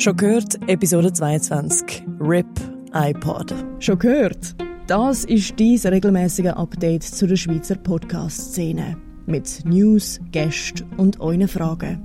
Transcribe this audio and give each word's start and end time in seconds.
Schon 0.00 0.16
gehört, 0.16 0.60
Episode 0.68 1.12
22. 1.12 2.04
RIP 2.20 2.46
iPod. 2.94 3.52
Schon 3.80 3.98
gehört? 3.98 4.54
Das 4.86 5.24
ist 5.24 5.58
dies 5.58 5.84
regelmäßige 5.86 6.52
Update 6.54 7.02
zu 7.02 7.26
der 7.26 7.34
Schweizer 7.34 7.74
Podcast-Szene. 7.74 8.96
Mit 9.26 9.64
News, 9.64 10.20
Gästen 10.30 10.86
und 10.98 11.18
euren 11.18 11.48
Fragen. 11.48 12.00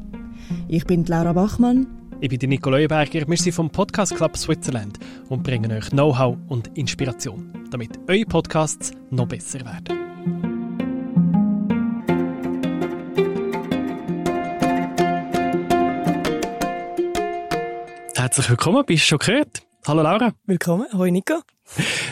Ich 0.67 0.85
bin 0.85 1.05
Laura 1.05 1.33
Bachmann. 1.33 1.85
Ich 2.19 2.29
bin 2.29 2.49
Nico 2.49 2.71
Leuenberger. 2.71 3.27
Wir 3.27 3.37
sind 3.37 3.53
vom 3.53 3.69
Podcast 3.69 4.15
Club 4.15 4.37
Switzerland 4.37 4.97
und 5.29 5.43
bringen 5.43 5.71
euch 5.71 5.91
Know-how 5.91 6.35
und 6.47 6.75
Inspiration, 6.75 7.53
damit 7.69 7.99
eure 8.07 8.25
Podcasts 8.25 8.91
noch 9.11 9.27
besser 9.27 9.59
werden. 9.59 10.02
Herzlich 18.23 18.49
willkommen, 18.49 18.85
bist 18.85 19.03
du 19.03 19.07
schon 19.07 19.17
gehört? 19.17 19.63
Hallo 19.85 20.01
Laura. 20.01 20.33
Willkommen, 20.45 20.87
hoi 20.93 21.11
Nico. 21.11 21.41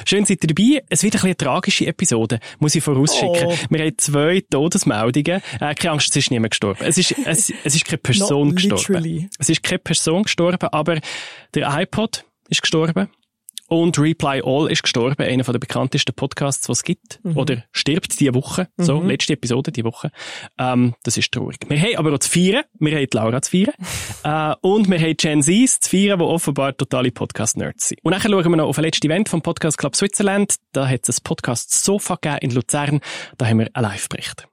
Schön 0.06 0.26
seid 0.26 0.44
ihr 0.44 0.54
dabei. 0.54 0.84
Es 0.90 1.04
wird 1.04 1.16
ein 1.16 1.22
eine 1.24 1.38
tragische 1.38 1.88
Episode, 1.88 2.42
muss 2.60 2.76
ich 2.76 2.84
vorausschicken. 2.84 3.48
Oh. 3.48 3.56
Wir 3.70 3.86
haben 3.86 3.98
zwei 3.98 4.44
Todesmeldungen. 4.50 5.42
Äh, 5.62 5.74
keine 5.76 5.92
Angst, 5.94 6.10
es 6.10 6.18
ist 6.18 6.30
niemand 6.30 6.52
gestorben. 6.52 6.84
Es 6.84 6.98
ist, 6.98 7.16
es, 7.26 7.54
es 7.64 7.76
ist 7.76 7.86
keine 7.86 8.00
Person 8.00 8.54
gestorben. 8.54 9.30
Es 9.40 9.48
ist 9.48 9.64
keine 9.64 9.80
Person 9.80 10.24
gestorben, 10.24 10.68
aber 10.74 11.00
der 11.54 11.80
iPod 11.80 12.26
ist 12.50 12.62
gestorben. 12.62 13.08
Und 13.72 13.98
Reply 13.98 14.42
All 14.44 14.70
ist 14.70 14.84
gestorben, 14.84 15.24
einer 15.24 15.44
der 15.46 15.58
bekanntesten 15.58 16.14
Podcasts, 16.14 16.66
die 16.68 16.74
es 16.74 16.84
gibt. 16.84 17.22
Mhm. 17.24 17.38
Oder 17.38 17.64
stirbt 17.72 18.20
diese 18.20 18.34
Woche. 18.34 18.68
So, 18.76 19.00
mhm. 19.00 19.08
letzte 19.08 19.32
Episode 19.32 19.72
diese 19.72 19.86
Woche. 19.86 20.12
Ähm, 20.58 20.94
das 21.04 21.16
ist 21.16 21.32
traurig. 21.32 21.56
Wir 21.70 21.80
haben 21.80 21.96
aber 21.96 22.14
auch 22.14 22.20
zu 22.20 22.30
feiern. 22.30 22.66
Wir 22.80 22.98
haben 22.98 23.08
Laura 23.14 23.42
zu 23.42 23.52
feiern. 23.52 23.74
äh, 24.26 24.68
und 24.68 24.90
wir 24.90 25.00
haben 25.00 25.16
Gen 25.16 25.42
Zs 25.42 25.80
zu 25.80 25.90
feiern, 25.90 26.20
die 26.20 26.26
offenbar 26.26 26.76
totale 26.76 27.14
Podcast-Nerds 27.14 27.88
sind. 27.88 28.00
Und 28.04 28.12
nachher 28.12 28.30
schauen 28.30 28.44
wir 28.44 28.58
noch 28.58 28.68
auf 28.68 28.78
ein 28.78 28.84
letztes 28.84 29.10
Event 29.10 29.30
vom 29.30 29.42
Podcast 29.42 29.78
Club 29.78 29.96
Switzerland. 29.96 30.56
Da 30.74 30.90
hat 30.90 31.08
es 31.08 31.20
ein 31.20 31.24
Podcast-Sofa 31.24 32.16
gegeben 32.16 32.40
in 32.42 32.52
Luzern. 32.52 33.00
Da 33.38 33.48
haben 33.48 33.60
wir 33.60 33.70
einen 33.74 33.84
Live-Bericht. 33.86 34.51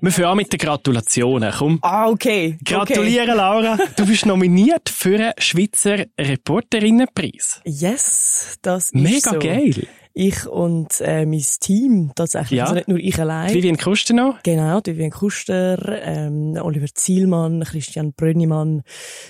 Wir 0.00 0.10
fangen 0.10 0.28
an 0.28 0.36
mit 0.36 0.52
den 0.52 0.58
Gratulationen. 0.58 1.52
Komm. 1.56 1.78
Ah, 1.80 2.08
okay. 2.08 2.58
Gratuliere, 2.62 3.30
okay. 3.30 3.36
Laura. 3.36 3.78
Du 3.96 4.06
bist 4.06 4.26
nominiert 4.26 4.90
für 4.90 5.14
einen 5.14 5.32
Schweizer 5.38 6.04
Reporterinnenpreis. 6.18 7.62
Yes, 7.64 8.58
das 8.60 8.86
ist 8.86 8.94
Mega 8.94 9.30
so. 9.30 9.38
geil. 9.38 9.86
Ich 10.12 10.46
und 10.46 11.00
äh, 11.00 11.24
mein 11.24 11.44
Team 11.60 12.12
tatsächlich. 12.14 12.58
Ja. 12.58 12.64
Also 12.64 12.74
nicht 12.74 12.88
nur 12.88 12.98
ich 12.98 13.18
allein. 13.18 13.52
Vivian 13.52 13.76
Kuster 13.78 14.14
noch. 14.14 14.42
Genau, 14.42 14.80
Vivian 14.84 15.10
Kuster, 15.10 15.78
ähm, 16.02 16.58
Oliver 16.60 16.88
Zielmann, 16.94 17.64
Christian 17.64 18.12
Brönnimann, 18.14 18.82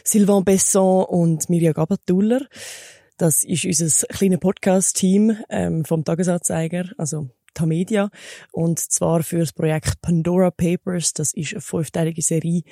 Sylvain 0.05 0.44
Besson 0.44 1.05
und 1.05 1.48
Mirja 1.48 1.72
Gabatuller. 1.72 2.41
Das 3.19 3.44
ist 3.44 3.64
unser 3.64 4.06
kleines 4.09 4.41
Podcast-Team 4.41 5.37
ähm, 5.48 5.84
vom 5.84 6.05
Tagesanzeiger. 6.05 6.91
Also 6.98 7.31
Tamedia. 7.56 8.10
Und 8.52 8.78
zwar 8.78 9.22
für 9.22 9.40
das 9.40 9.52
Projekt 9.52 10.00
Pandora 10.00 10.50
Papers. 10.50 11.12
Das 11.12 11.32
ist 11.32 11.52
eine 11.52 11.60
fünfteilige 11.60 12.22
Serie 12.22 12.62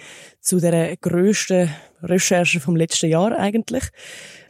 zu 0.41 0.61
der 0.61 0.97
grössten 0.97 1.71
Recherche 2.03 2.61
vom 2.61 2.77
letzten 2.77 3.09
Jahr 3.11 3.37
eigentlich. 3.37 3.85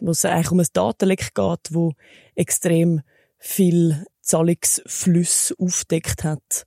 Wo 0.01 0.11
es 0.11 0.25
eigentlich 0.25 0.51
um 0.51 0.61
ein 0.61 0.67
Datenleck 0.73 1.35
geht, 1.35 1.61
wo 1.71 1.95
extrem 2.35 3.01
viel 3.39 4.05
Zahlungsflüsse 4.21 5.55
aufdeckt 5.59 6.25
hat. 6.25 6.65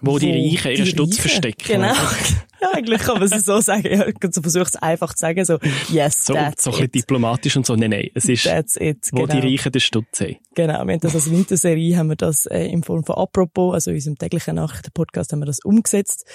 Wo, 0.00 0.12
wo 0.12 0.18
die 0.18 0.56
Reichen 0.56 0.72
ihren 0.72 0.86
Stutz 0.86 1.18
verstecken. 1.18 1.64
Genau. 1.66 1.94
Eigentlich 2.72 3.02
kann 3.02 3.18
man 3.18 3.30
es 3.30 3.44
so 3.44 3.60
sagen. 3.60 3.86
Ich 3.86 3.98
habe 3.98 4.12
versucht, 4.42 4.74
es 4.74 4.76
einfach 4.76 5.14
zu 5.14 5.20
sagen, 5.20 5.44
so, 5.44 5.58
yes, 5.88 6.24
so, 6.24 6.34
that's 6.34 6.64
So 6.64 6.70
ein 6.70 6.76
bisschen 6.76 6.92
diplomatisch 6.92 7.56
und 7.56 7.66
so. 7.66 7.76
Nein, 7.76 7.90
nein, 7.90 8.10
es 8.14 8.28
ist, 8.28 8.44
that's 8.44 8.76
it, 8.76 9.08
wo 9.12 9.26
genau. 9.26 9.40
die 9.40 9.48
Reichen 9.48 9.72
den 9.72 9.80
Stutz 9.80 10.20
haben. 10.20 10.36
Genau, 10.54 10.84
wir 10.84 10.92
haben 10.92 11.00
das 11.00 11.14
als 11.14 11.30
Winterserie, 11.30 11.96
haben 11.96 12.08
wir 12.08 12.16
das 12.16 12.46
äh, 12.46 12.66
in 12.66 12.82
Form 12.82 13.04
von 13.04 13.16
Apropos, 13.16 13.74
also 13.74 13.90
in 13.90 13.96
unserem 13.96 14.18
täglichen 14.18 14.56
Nachrichtenpodcast, 14.56 15.32
haben 15.32 15.40
wir 15.40 15.46
das 15.46 15.60
umgesetzt. 15.60 16.26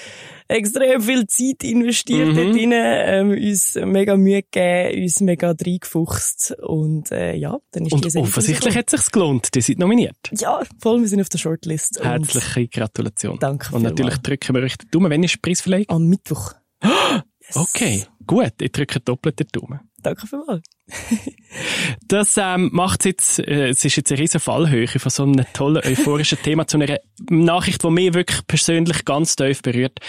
Extrem 0.47 1.01
viel 1.01 1.27
Zeit 1.27 1.63
investiert 1.63 2.29
mhm. 2.29 2.35
dort 2.35 2.55
rein, 2.55 2.71
ähm, 2.73 3.29
uns 3.31 3.75
mega 3.75 4.17
Mühe 4.17 4.43
gegeben, 4.43 5.03
uns 5.03 5.19
mega 5.21 5.49
reingefuchst 5.49 6.55
und 6.61 7.11
äh, 7.11 7.35
ja, 7.35 7.57
dann 7.71 7.85
ist 7.85 7.93
und 7.93 8.05
die 8.05 8.09
Serie 8.09 8.27
offensichtlich 8.27 8.75
hat 8.75 8.93
es 8.93 9.01
sich 9.01 9.11
gelohnt, 9.11 9.55
die 9.55 9.61
sind 9.61 9.79
nominiert. 9.79 10.17
Ja, 10.37 10.61
voll, 10.79 11.01
wir 11.01 11.07
sind 11.07 11.21
auf 11.21 11.29
der 11.29 11.37
Shortlist. 11.37 12.03
Herzliche 12.03 12.67
Gratulation. 12.67 13.37
Danke 13.39 13.73
Und 13.73 13.83
natürlich 13.83 14.15
mal. 14.15 14.21
drücken 14.23 14.55
wir 14.55 14.63
euch 14.63 14.77
den 14.77 14.91
Daumen. 14.91 15.11
Wann 15.11 15.23
ist 15.23 15.35
die 15.35 15.39
Preisverleihung? 15.39 15.85
Am 15.87 16.09
Mittwoch. 16.19 16.53
Yes. 17.47 17.55
Okay, 17.55 18.05
gut. 18.27 18.53
Ich 18.61 18.71
drücke 18.71 18.99
doppelt 18.99 19.39
den 19.39 19.47
Daumen. 19.51 19.79
Danke 20.03 20.27
vielmals. 20.27 20.67
das 22.07 22.37
ähm, 22.37 22.69
macht 22.71 23.05
jetzt, 23.05 23.39
äh, 23.39 23.69
es 23.69 23.83
ist 23.83 23.95
jetzt 23.95 24.11
eine 24.11 24.21
riesen 24.21 24.39
Fallhöhe 24.39 24.87
von 24.87 25.09
so 25.09 25.23
einem 25.23 25.45
tollen, 25.53 25.83
euphorischen 25.83 26.37
Thema 26.43 26.67
zu 26.67 26.77
einer 26.77 26.99
Nachricht, 27.31 27.83
die 27.83 27.89
mich 27.89 28.13
wirklich 28.13 28.45
persönlich 28.45 29.03
ganz 29.03 29.35
tief 29.35 29.63
berührt. 29.63 29.99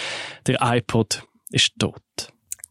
Der 0.45 0.59
iPod 0.61 1.23
ist 1.49 1.71
tot. 1.79 2.03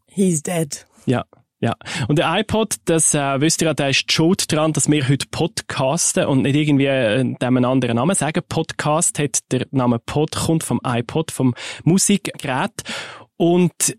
He's 0.07 0.41
dead. 0.41 0.85
Ja. 1.05 1.25
Ja, 1.63 1.75
und 2.07 2.17
der 2.17 2.39
iPod, 2.39 2.77
das 2.85 3.13
äh, 3.13 3.39
wisst 3.39 3.61
ihr 3.61 3.67
ja, 3.67 3.75
der 3.75 3.91
ist 3.91 4.09
die 4.09 4.13
schuld 4.13 4.51
daran, 4.51 4.73
dass 4.73 4.89
wir 4.89 5.07
heute 5.07 5.27
podcasten 5.29 6.25
und 6.25 6.41
nicht 6.41 6.55
irgendwie 6.55 6.87
äh, 6.87 7.23
dem 7.23 7.57
einen 7.57 7.65
anderen 7.65 7.97
Namen 7.97 8.15
sagen. 8.15 8.41
Podcast 8.49 9.19
hat 9.19 9.39
der 9.51 9.67
Name 9.69 9.99
Pod, 9.99 10.31
kommt 10.31 10.63
vom 10.63 10.81
iPod, 10.83 11.29
vom 11.29 11.53
Musikgerät. 11.83 12.71
Und 13.37 13.95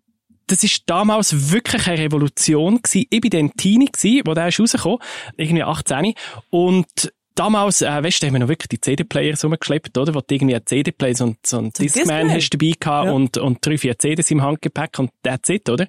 das 0.49 0.65
ist 0.65 0.91
damals 0.91 1.53
wirklich 1.53 1.87
eine 1.87 1.99
Revolution 1.99 2.83
gewesen. 2.83 3.07
Ich 3.09 3.21
bin 3.21 3.31
dann 3.31 3.53
Teenie 3.53 3.93
gewesen, 3.93 4.23
wo 4.27 4.35
der 4.35 4.49
ist 4.49 4.59
rausgekommen, 4.59 4.99
irgendwie 5.37 5.63
18. 5.63 6.15
Und 6.51 7.13
damals, 7.35 7.83
äh, 7.83 8.03
weißt 8.03 8.23
du, 8.23 8.27
haben 8.27 8.35
wir 8.35 8.41
noch 8.41 8.49
wirklich 8.49 8.69
die 8.69 8.81
CD-Player 8.81 9.35
rumgeschleppt, 9.43 9.97
oder? 9.99 10.15
Wo 10.15 10.21
du 10.21 10.35
irgendwie 10.35 10.55
ein 10.55 10.67
CD-Player, 10.67 11.15
so, 11.15 11.35
so 11.45 11.59
ein 11.59 11.73
so 11.77 11.83
Discman 11.83 12.31
hast 12.31 12.51
du 12.51 12.59
dabei 12.59 12.73
gehabt 12.79 13.07
ja. 13.07 13.13
und, 13.13 13.37
und 13.39 13.67
drei, 13.67 13.79
vier 13.79 13.99
CDs 13.99 14.31
im 14.31 14.43
Handgepäck 14.43 14.99
und 14.99 15.11
that's 15.23 15.49
it, 15.49 15.69
oder? 15.69 15.87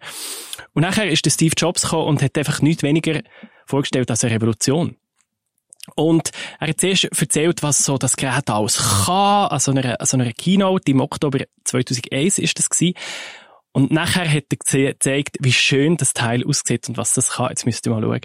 Und 0.73 0.81
nachher 0.81 1.09
ist 1.09 1.25
der 1.25 1.31
Steve 1.31 1.53
Jobs 1.57 1.83
gekommen 1.83 2.07
und 2.07 2.21
hat 2.21 2.37
einfach 2.37 2.61
nichts 2.61 2.83
weniger 2.83 3.21
vorgestellt 3.65 4.09
als 4.09 4.23
eine 4.23 4.35
Revolution. 4.35 4.95
Und 5.95 6.31
er 6.59 6.69
hat 6.69 6.79
zuerst 6.79 7.05
erzählt, 7.05 7.61
was 7.61 7.79
so 7.79 7.97
das 7.97 8.15
Gerät 8.15 8.49
alles 8.49 9.05
kann, 9.05 9.49
also 9.49 9.71
einer, 9.71 9.99
also 9.99 10.17
einer 10.17 10.31
Keynote 10.31 10.91
im 10.91 11.01
Oktober 11.01 11.39
2001 11.65 12.37
ist 12.37 12.57
das 12.57 12.69
gewesen. 12.69 12.95
Und 13.73 13.91
nachher 13.91 14.29
hat 14.29 14.45
er 14.51 14.93
gezeigt, 14.93 15.37
wie 15.39 15.51
schön 15.51 15.97
das 15.97 16.13
Teil 16.13 16.45
aussieht 16.45 16.87
und 16.87 16.97
was 16.97 17.13
das 17.15 17.31
kann. 17.31 17.49
Jetzt 17.49 17.65
müsst 17.65 17.85
ihr 17.85 17.91
mal 17.91 18.01
schauen. 18.01 18.21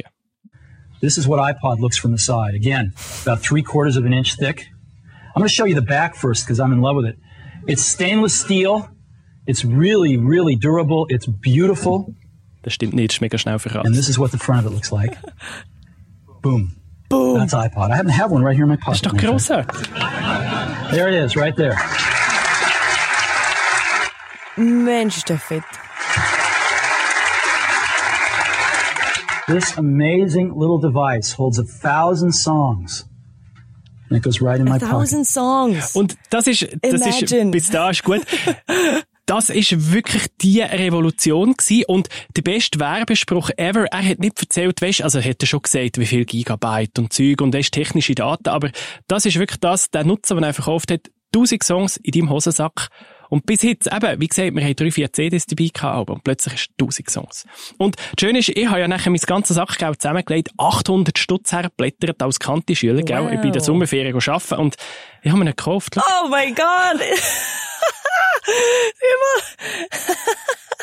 This 1.01 1.17
is 1.17 1.29
what 1.29 1.39
iPod 1.39 1.79
looks 1.79 1.97
from 1.97 2.13
the 2.13 2.19
side. 2.19 2.55
Again, 2.55 2.93
about 3.23 3.41
three 3.41 3.63
quarters 3.63 3.97
of 3.97 4.05
an 4.05 4.13
inch 4.13 4.37
thick. 4.37 4.67
I'm 5.35 5.41
going 5.41 5.49
to 5.49 5.55
show 5.55 5.65
you 5.65 5.75
the 5.75 5.83
back 5.83 6.17
first 6.17 6.45
because 6.45 6.59
I'm 6.59 6.73
in 6.73 6.81
love 6.81 6.97
with 6.97 7.07
it. 7.07 7.17
It's 7.67 7.83
stainless 7.83 8.39
steel. 8.39 8.89
It's 9.47 9.65
really, 9.65 10.17
really 10.17 10.57
durable. 10.57 11.07
It's 11.09 11.27
beautiful. 11.27 12.15
Das 12.63 12.75
stimmt 12.75 12.95
nicht, 12.95 13.13
ist 13.13 13.21
mega 13.21 13.39
schnell 13.39 13.59
verraten. 13.59 13.87
And 13.87 13.95
this 13.95 14.09
is 14.09 14.19
what 14.19 14.33
the 14.33 14.39
front 14.39 14.67
of 14.67 14.73
it 14.73 14.75
looks 14.75 14.91
like. 14.91 15.17
Boom. 16.43 16.81
Boom. 17.09 17.39
That's 17.39 17.55
iPod. 17.55 17.91
I 17.91 17.97
happen 17.97 18.09
to 18.09 18.13
have 18.13 18.31
one 18.31 18.43
right 18.43 18.57
here 18.57 18.65
in 18.65 18.71
my 18.71 18.77
pocket. 18.77 19.05
Das 19.05 19.13
ist 19.13 19.23
doch 19.23 19.31
großartig. 19.31 19.89
There 20.91 21.09
it 21.09 21.15
is, 21.15 21.37
right 21.37 21.55
there. 21.57 21.77
Mensch, 24.57 25.19
ist 25.19 25.29
der 25.29 25.39
fett. 25.39 25.63
This 29.49 29.77
amazing 29.79 30.53
little 30.55 30.79
device 30.81 31.37
holds 31.37 31.59
a 31.59 31.65
thousand 31.65 32.33
songs. 32.33 33.07
And 34.11 34.19
it 34.19 34.23
goes 34.23 34.41
right 34.41 34.59
in 34.59 34.65
my 34.67 34.77
A 34.77 34.79
thousand 34.79 35.21
pocket. 35.21 35.27
songs. 35.27 35.95
Und 35.97 36.17
das 36.31 36.47
ist, 36.47 36.63
das 36.83 37.01
Imagine. 37.01 37.45
ist, 37.47 37.51
bis 37.51 37.71
da 37.71 37.91
ist 37.91 38.05
gut. 38.05 38.21
Das 39.27 39.51
ist 39.51 39.93
wirklich 39.93 40.27
die 40.41 40.61
Revolution 40.63 41.53
gewesen. 41.55 41.85
Und 41.87 42.09
der 42.35 42.41
beste 42.43 42.81
Werbespruch 42.81 43.50
ever, 43.59 43.85
er 43.85 44.03
hat 44.03 44.19
nicht 44.21 44.41
erzählt, 44.41 44.81
weißt, 44.81 45.03
also 45.03 45.19
er 45.19 45.25
hat 45.29 45.47
schon 45.47 45.61
gesagt, 45.61 45.99
wie 45.99 46.06
viel 46.06 46.25
Gigabyte 46.25 46.99
und 46.99 47.12
Zeug 47.12 47.43
und 47.43 47.55
weißt, 47.55 47.71
technische 47.73 48.15
Daten, 48.15 48.49
aber 48.49 48.71
das 49.06 49.27
ist 49.27 49.39
wirklich 49.39 49.61
das, 49.61 49.91
der 49.91 50.05
Nutzer, 50.05 50.35
den 50.35 50.44
er 50.44 50.55
verkauft 50.55 50.91
hat, 50.91 51.11
1000 51.35 51.62
Songs 51.62 51.97
in 51.99 52.12
deinem 52.12 52.31
Hosensack. 52.31 52.89
Und 53.29 53.47
bis 53.47 53.63
jetzt, 53.63 53.87
eben, 53.87 54.21
wie 54.21 54.27
gesagt, 54.29 54.55
wir 54.55 54.63
haben 54.63 54.77
drei, 54.77 54.91
vier 54.91 55.13
CDs 55.13 55.47
dabei 55.47 55.69
gehabt, 55.73 56.11
und 56.11 56.25
plötzlich 56.25 56.55
ist 56.55 56.71
1000 56.81 57.11
Songs. 57.11 57.45
Und 57.77 57.97
das 57.97 58.05
Schöne 58.21 58.39
ist, 58.39 58.49
ich 58.49 58.69
habe 58.69 58.81
ja 58.81 58.89
nachher 58.89 59.11
mein 59.11 59.21
ganzes 59.21 59.57
Sackgeld 59.57 60.01
zusammengelegt, 60.01 60.51
800 60.57 61.19
Stutz 61.19 61.53
hergeblättert 61.53 62.23
als 62.23 62.39
Kante-Schüler, 62.39 63.03
gell? 63.03 63.25
Wow. 63.25 63.33
Ich 63.33 63.39
bin 63.39 63.49
in 63.49 63.53
der 63.53 63.63
Sommerferien 63.63 64.15
arbeiten 64.15 64.55
und 64.55 64.77
ich 65.23 65.31
habe 65.31 65.39
mir 65.39 65.51
ihn 65.51 65.57
gekauft. 65.57 65.97
Oh 65.97 66.29
mein 66.29 66.55
Gott! 66.55 66.67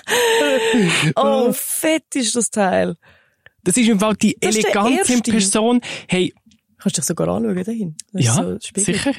oh, 1.15 1.51
fett 1.51 2.15
ist 2.15 2.35
das 2.35 2.51
Teil. 2.51 2.95
Das 3.63 3.75
ist 3.75 3.89
im 3.89 3.99
Fall 3.99 4.15
die 4.15 4.37
Das 4.39 4.55
erste. 4.55 5.31
Person. 5.31 5.81
Hey, 6.07 6.33
Kannst 6.85 6.97
du 6.97 7.01
dich 7.01 7.07
sogar 7.07 7.29
anschauen 7.29 7.63
dahin? 7.63 7.95
Das 8.13 8.25
ja, 8.25 8.33
so 8.35 8.57
sicher. 8.59 9.13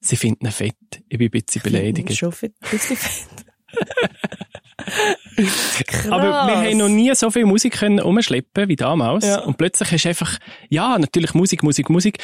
Sie 0.00 0.16
finden 0.16 0.46
ihn 0.46 0.52
fett. 0.52 0.74
Ich 1.08 1.18
bin 1.18 1.28
ein 1.28 1.30
bisschen 1.30 1.62
beleidigt. 1.62 2.16
Schon 2.16 2.32
fett, 2.32 2.54
ein 2.60 2.70
bisschen 2.70 2.96
fett. 2.96 3.28
Aber 6.10 6.46
wir 6.46 6.56
haben 6.56 6.78
noch 6.78 6.88
nie 6.88 7.14
so 7.14 7.30
viel 7.30 7.44
Musik 7.44 7.78
können 7.78 8.00
umschleppen 8.00 8.68
wie 8.68 8.76
damals. 8.76 9.26
Ja. 9.26 9.40
Und 9.40 9.58
plötzlich 9.58 9.92
ist 9.92 10.06
einfach, 10.06 10.38
ja, 10.68 10.98
natürlich 10.98 11.34
Musik, 11.34 11.62
Musik, 11.62 11.90
Musik 11.90 12.18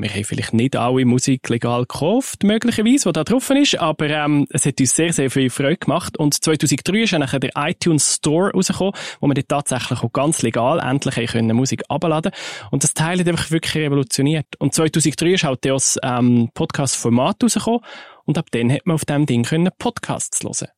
wir 0.00 0.10
haben 0.10 0.24
vielleicht 0.24 0.54
nicht 0.54 0.76
alle 0.76 1.04
Musik 1.04 1.48
legal 1.48 1.80
gekauft, 1.80 2.44
möglicherweise, 2.44 3.08
die 3.08 3.12
da 3.12 3.24
drauf 3.24 3.50
ist, 3.50 3.78
aber 3.78 4.08
ähm, 4.08 4.46
es 4.50 4.64
hat 4.64 4.80
uns 4.80 4.94
sehr, 4.94 5.12
sehr 5.12 5.30
viel 5.30 5.50
Freude 5.50 5.76
gemacht. 5.76 6.16
Und 6.18 6.34
2003 6.34 7.02
ist 7.02 7.12
dann 7.12 7.40
der 7.40 7.50
iTunes 7.56 8.14
Store 8.14 8.52
rausgekommen, 8.52 8.92
wo 9.20 9.26
wir 9.26 9.34
dann 9.34 9.48
tatsächlich 9.48 10.02
auch 10.02 10.12
ganz 10.12 10.42
legal 10.42 10.78
endlich 10.80 11.30
können 11.30 11.56
Musik 11.56 11.82
abladen 11.88 12.32
Und 12.70 12.84
das 12.84 12.94
Teil 12.94 13.18
hat 13.18 13.28
einfach 13.28 13.50
wirklich 13.50 13.74
revolutioniert. 13.74 14.46
Und 14.58 14.74
2003 14.74 15.32
ist 15.32 15.44
halt 15.44 15.64
das 15.64 15.98
ähm, 16.02 16.50
Podcast-Format 16.54 17.42
rausgekommen 17.42 17.80
und 18.24 18.38
ab 18.38 18.46
dann 18.52 18.70
hat 18.70 18.86
man 18.86 18.94
auf 18.94 19.04
dem 19.04 19.26
Ding 19.26 19.42
können 19.42 19.70
Podcasts 19.78 20.42
hören. 20.42 20.70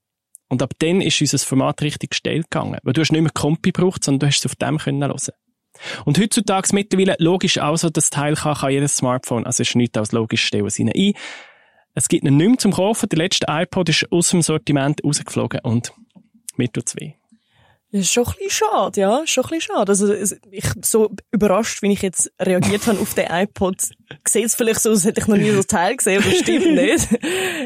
Und 0.49 0.63
ab 0.63 0.73
dann 0.79 1.01
ist 1.01 1.21
unser 1.21 1.39
Format 1.39 1.83
richtig 1.83 2.15
steil 2.15 2.43
gegangen. 2.43 2.79
Weil 2.83 2.93
du 2.93 3.01
hast 3.01 3.13
nicht 3.13 3.21
mehr 3.21 3.31
Kompi 3.33 3.71
gebraucht, 3.71 4.03
sondern 4.03 4.21
du 4.21 4.27
hast 4.27 4.41
es 4.41 4.47
auf 4.47 4.57
dem 4.57 4.79
können 4.79 5.03
hören. 5.03 5.17
Und 6.05 6.19
heutzutage 6.19 6.69
mittlerweile 6.73 7.17
logisch 7.19 7.59
auch 7.59 7.77
so, 7.77 7.91
das 7.91 8.11
Teil 8.11 8.35
kann, 8.35 8.55
kann 8.55 8.71
jedes 8.71 8.97
Smartphone. 8.97 9.47
Also 9.47 9.63
ist 9.63 9.77
nichts 9.77 9.99
als 9.99 10.13
logisch, 10.13 10.45
stellen 10.45 10.71
sie 10.71 10.85
ein. 10.85 11.15
Es 11.95 12.09
gibt 12.09 12.25
ihn 12.25 12.37
nicht 12.37 12.61
zum 12.61 12.73
Kaufen. 12.73 13.09
Der 13.09 13.19
letzte 13.19 13.47
iPod 13.49 13.89
ist 13.89 14.11
aus 14.11 14.31
dem 14.31 14.43
Sortiment 14.43 15.03
rausgeflogen 15.05 15.61
und 15.63 15.93
mir 16.57 16.71
tut's 16.71 16.97
weh. 16.97 17.15
Das 17.93 18.03
ist 18.03 18.13
schon 18.13 18.25
ein 18.25 18.35
bisschen 18.35 18.51
schade, 18.51 19.01
ja, 19.01 19.23
schon 19.27 19.45
ein 19.45 19.51
bisschen 19.51 19.75
schade. 19.75 19.91
Also, 19.91 20.13
ich, 20.13 20.65
so 20.83 21.11
überrascht, 21.33 21.83
wie 21.83 21.93
ich 21.93 22.03
jetzt 22.03 22.33
reagiert 22.41 22.87
habe 22.87 23.01
auf 23.01 23.15
den 23.15 23.27
iPod, 23.29 23.81
sieht 24.29 24.45
es 24.45 24.55
vielleicht 24.55 24.81
so 24.81 24.93
aus, 24.93 25.05
hätte 25.05 25.21
ich 25.21 25.27
noch 25.27 25.37
nie 25.37 25.51
so 25.51 25.59
ein 25.59 25.67
Teil 25.67 25.97
gesehen, 25.97 26.23
aber 26.23 26.31
stimmt 26.31 26.75
nicht. 26.75 27.09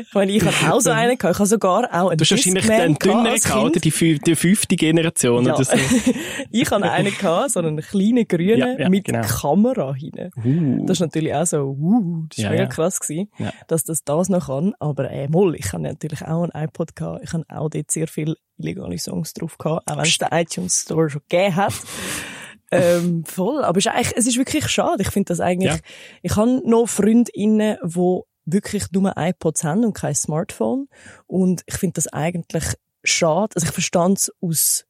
Ich 0.07 0.15
meine, 0.15 0.33
ich 0.33 0.43
habe 0.43 0.75
auch 0.75 0.81
so 0.81 0.91
einen 0.91 1.19
gehabt, 1.19 1.35
ich 1.35 1.39
habe 1.39 1.47
sogar 1.47 1.85
auch 1.93 2.09
einen 2.09 2.17
Du 2.17 2.25
hast 2.25 2.31
wahrscheinlich 2.31 2.67
den 2.67 2.95
dünneren 2.95 3.37
gehabt, 3.37 3.85
die, 3.85 4.19
die 4.19 4.35
fünfte 4.35 4.77
Generation 4.77 5.45
ja. 5.45 5.55
oder 5.55 5.65
so. 5.65 5.73
ich 6.51 6.71
habe 6.71 6.91
einen 6.91 7.15
gehabt, 7.17 7.51
so 7.51 7.61
einen 7.61 7.81
kleinen 7.81 8.27
grünen 8.27 8.59
ja, 8.59 8.79
ja, 8.79 8.89
mit 8.89 9.05
genau. 9.05 9.23
Kamera 9.27 9.95
hinten. 9.95 10.31
Uh. 10.43 10.87
Das 10.87 10.97
ist 10.97 11.01
natürlich 11.01 11.35
auch 11.35 11.47
so, 11.47 11.77
uh, 11.79 12.25
das 12.31 12.39
ist 12.39 12.51
mega 12.51 12.67
krass 12.67 12.99
gewesen, 13.01 13.29
dass 13.69 13.85
das 13.85 14.05
das 14.05 14.31
noch 14.31 14.47
kann. 14.47 14.75
Aber, 14.79 15.11
äh, 15.11 15.29
moll, 15.29 15.55
ich 15.55 15.73
habe 15.73 15.83
natürlich 15.83 16.23
auch 16.23 16.45
einen 16.45 16.65
iPod 16.65 16.97
gehabt, 16.97 17.25
ich 17.25 17.33
habe 17.33 17.45
auch 17.49 17.69
dort 17.69 17.91
sehr 17.91 18.09
viel 18.09 18.37
illegale 18.59 18.99
Songs 18.99 19.33
drauf 19.35 19.59
gehabt, 19.59 19.91
auch 19.91 19.97
wenn 19.97 20.05
es 20.05 20.19
den 20.19 20.29
iTunes 20.33 20.83
Store 20.83 21.11
schon 21.11 21.23
gegeben 21.29 21.57
hat. 21.57 21.75
ähm, 22.71 23.25
voll. 23.25 23.65
Aber 23.65 23.79
es 23.79 23.87
ist, 23.87 23.93
eigentlich, 23.93 24.17
es 24.17 24.27
ist 24.27 24.39
wirklich 24.39 24.69
schade. 24.69 25.03
Ich 25.03 25.11
finde 25.11 25.29
das 25.29 25.41
eigentlich, 25.41 25.73
ja. 25.73 25.79
ich 26.23 26.37
habe 26.37 26.63
noch 26.69 26.87
FreundInnen, 26.87 27.79
die 27.83 28.21
wirklich 28.47 28.91
nur 28.93 29.13
iPods 29.17 29.65
haben 29.65 29.85
und 29.85 29.95
kein 29.95 30.15
Smartphone. 30.15 30.89
Und 31.27 31.63
ich 31.67 31.75
finde 31.77 31.95
das 31.95 32.09
eigentlich 32.09 32.65
schade. 33.03 33.55
Also 33.55 33.67
ich 33.67 33.73
verstand 33.73 34.19
es 34.19 34.33
aus 34.41 34.87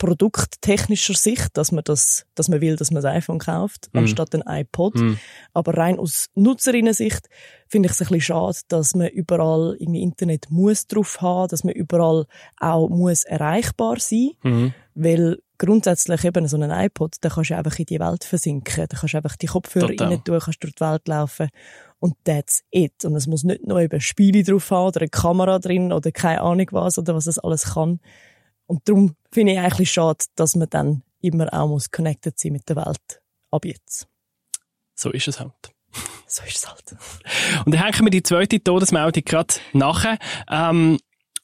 produkttechnischer 0.00 1.14
Sicht, 1.14 1.56
dass 1.58 1.72
man 1.72 1.84
das, 1.84 2.24
dass 2.34 2.48
man 2.48 2.62
will, 2.62 2.74
dass 2.76 2.90
man 2.90 3.02
das 3.02 3.12
iPhone 3.12 3.38
kauft, 3.38 3.90
mm. 3.92 3.98
anstatt 3.98 4.34
ein 4.34 4.42
iPod. 4.46 4.96
Mm. 4.96 5.18
Aber 5.52 5.76
rein 5.76 5.98
aus 5.98 6.30
Nutzerinnen-Sicht 6.34 7.28
finde 7.68 7.86
ich 7.86 7.92
es 7.92 8.00
ein 8.00 8.08
bisschen 8.08 8.20
schade, 8.22 8.58
dass 8.68 8.94
man 8.94 9.08
überall 9.08 9.76
im 9.78 9.94
Internet 9.94 10.46
muss 10.50 10.86
drauf 10.86 11.20
haben, 11.20 11.48
dass 11.48 11.64
man 11.64 11.74
überall 11.74 12.24
auch 12.58 12.88
muss 12.88 13.24
erreichbar 13.24 14.00
sein, 14.00 14.30
mm. 14.42 14.68
weil 14.94 15.36
grundsätzlich 15.58 16.24
eben 16.24 16.48
so 16.48 16.56
ein 16.56 16.70
iPod, 16.70 17.16
da 17.20 17.28
kannst 17.28 17.50
du 17.50 17.56
einfach 17.56 17.78
in 17.78 17.84
die 17.84 18.00
Welt 18.00 18.24
versinken, 18.24 18.86
da 18.88 18.96
kannst 18.96 19.12
du 19.12 19.18
einfach 19.18 19.36
die 19.36 19.46
Kopfhörer 19.46 19.90
rein 20.00 20.24
tun, 20.24 20.40
kannst 20.40 20.62
durch 20.64 20.74
die 20.74 20.80
Welt 20.80 21.06
laufen 21.06 21.50
und 21.98 22.14
that's 22.24 22.62
it. 22.70 23.04
Und 23.04 23.14
es 23.16 23.26
muss 23.26 23.44
nicht 23.44 23.66
noch 23.66 23.78
eben 23.78 24.00
Spiele 24.00 24.42
drauf 24.42 24.70
haben 24.70 24.86
oder 24.86 25.02
eine 25.02 25.10
Kamera 25.10 25.58
drin 25.58 25.92
oder 25.92 26.10
keine 26.10 26.40
Ahnung 26.40 26.68
was 26.70 26.96
oder 26.96 27.14
was 27.14 27.26
es 27.26 27.38
alles 27.38 27.74
kann. 27.74 28.00
Und 28.70 28.88
darum 28.88 29.16
finde 29.32 29.54
ich 29.54 29.58
eigentlich 29.58 29.90
schade, 29.90 30.24
dass 30.36 30.54
man 30.54 30.70
dann 30.70 31.02
immer 31.20 31.52
auch 31.52 31.66
muss 31.66 31.90
connected 31.90 32.38
sein 32.38 32.52
mit 32.52 32.68
der 32.68 32.76
Welt. 32.76 33.20
Ab 33.50 33.64
jetzt. 33.64 34.06
So 34.94 35.10
ist 35.10 35.26
es 35.26 35.40
halt. 35.40 35.52
So 36.28 36.44
ist 36.44 36.58
es 36.58 36.68
halt. 36.68 36.96
Und 37.66 37.74
dann 37.74 37.82
hängen 37.82 38.06
wir 38.06 38.10
die 38.10 38.22
zweite 38.22 38.62
Todesmeldung 38.62 39.24
gerade 39.24 39.54
nachher. 39.72 40.16
Ähm, 40.48 41.00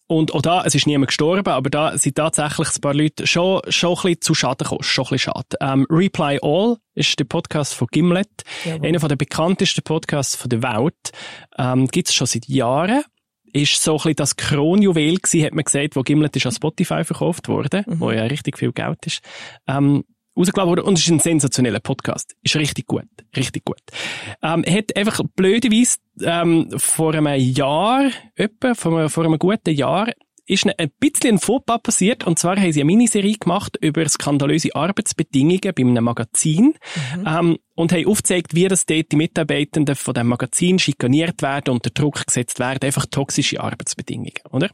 und 0.07 0.33
auch 0.33 0.43
da, 0.43 0.63
es 0.65 0.77
ist 0.77 0.87
niemand 0.87 1.09
gestorben, 1.09 1.49
aber 1.49 1.69
da 1.69 1.99
sind 1.99 2.15
tatsächlich 2.15 2.69
ein 2.77 2.81
paar 2.81 2.95
Leute 2.95 3.27
schon, 3.27 3.63
schon 3.69 3.91
ein 3.91 4.03
bisschen 4.03 4.21
zu 4.21 4.35
Schaden 4.37 4.59
gekommen. 4.63 4.85
Schon 4.85 5.07
ein 5.07 5.11
bisschen 5.11 5.33
schade. 5.33 5.57
Ähm, 5.61 5.85
Reply 5.91 6.39
All 6.41 6.77
ist 6.95 7.19
der 7.19 7.25
Podcast 7.25 7.75
von 7.75 7.89
Gimlet. 7.91 8.45
Jawohl. 8.65 8.87
Einer 8.87 8.99
der 9.01 9.17
bekanntesten 9.17 9.83
Podcasts 9.83 10.41
der 10.47 10.63
Welt. 10.63 11.11
Ähm, 11.59 11.89
gibt 11.89 12.07
es 12.07 12.15
schon 12.15 12.29
seit 12.29 12.47
Jahren 12.47 13.03
ist 13.57 13.83
so 13.83 13.93
ein 13.93 13.97
bisschen 13.97 14.17
das 14.17 14.37
Kronjuwel 14.37 15.17
gewesen, 15.17 15.45
hat 15.45 15.55
man 15.55 15.65
gesagt, 15.65 15.97
wo 15.97 16.03
Gimlet 16.03 16.37
ist 16.37 16.47
an 16.47 16.53
Spotify 16.53 17.05
verkauft 17.05 17.49
worden, 17.49 17.85
mhm. 17.87 18.01
wo 18.01 18.11
ja 18.11 18.25
richtig 18.25 18.59
viel 18.59 18.73
Geld 18.73 19.07
ist. 19.07 19.21
Ähm, 19.67 20.05
rausgeladen 20.37 20.69
worden 20.69 20.85
und 20.85 20.99
es 20.99 21.05
ist 21.05 21.11
ein 21.11 21.21
sensationeller 21.21 21.81
Podcast. 21.81 22.37
Ist 22.43 22.57
richtig 22.57 22.87
gut. 22.87 23.09
Richtig 23.37 23.65
gut. 23.65 23.81
Ähm, 24.43 24.65
hat 24.69 24.95
einfach 24.97 25.21
blöderweise 25.35 25.99
ähm, 26.23 26.69
vor 26.77 27.15
einem 27.15 27.41
Jahr, 27.41 28.11
etwa, 28.35 28.75
vor 28.75 28.99
einem, 28.99 29.09
vor 29.09 29.25
einem 29.25 29.39
guten 29.39 29.75
Jahr, 29.75 30.09
ist 30.47 30.67
ein 30.67 30.91
bisschen 31.01 31.35
ein 31.35 31.39
Fauxpas 31.39 31.83
passiert. 31.83 32.27
Und 32.27 32.39
zwar 32.39 32.57
haben 32.57 32.73
sie 32.73 32.81
eine 32.81 32.87
Miniserie 32.87 33.37
gemacht 33.39 33.77
über 33.81 34.09
skandalöse 34.09 34.75
Arbeitsbedingungen 34.75 35.61
bei 35.75 35.83
einem 35.83 36.05
Magazin. 36.05 36.75
Mhm. 37.17 37.27
Ähm, 37.27 37.59
und 37.75 37.93
haben 37.93 38.07
aufgezeigt, 38.07 38.55
wie 38.55 38.69
das 38.69 38.87
dort 38.87 39.13
die 39.13 39.17
Mitarbeitenden 39.17 39.97
von 39.97 40.15
dem 40.15 40.29
Magazin 40.29 40.79
schikaniert 40.79 41.43
werden, 41.43 41.71
unter 41.71 41.91
Druck 41.91 42.27
gesetzt 42.27 42.59
werden. 42.59 42.85
Einfach 42.85 43.07
toxische 43.07 43.61
Arbeitsbedingungen, 43.61 44.33
oder? 44.51 44.71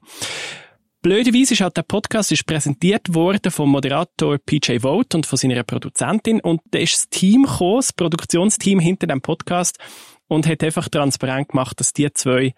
Blöderweise 1.03 1.55
ist 1.55 1.61
halt 1.61 1.77
der 1.77 1.83
Podcast 1.83 2.31
ist 2.31 2.47
präsentiert 2.47 3.13
worden 3.13 3.51
vom 3.51 3.71
Moderator 3.71 4.39
PJ 4.39 4.79
Vogt 4.79 5.17
und 5.17 5.27
von 5.27 5.37
seiner 5.37 5.65
Produzentin 5.65 6.41
und 6.41 6.61
da 6.71 6.79
ist 6.79 6.95
das 6.95 7.09
Team 7.09 7.43
gekommen, 7.43 7.79
das 7.79 7.93
Produktionsteam 7.93 8.79
hinter 8.79 9.09
dem 9.09 9.21
Podcast 9.21 9.81
und 10.29 10.47
hat 10.47 10.63
einfach 10.63 10.89
transparent 10.89 11.49
gemacht, 11.49 11.81
dass 11.81 11.93
die 11.93 12.09
zwei 12.13 12.55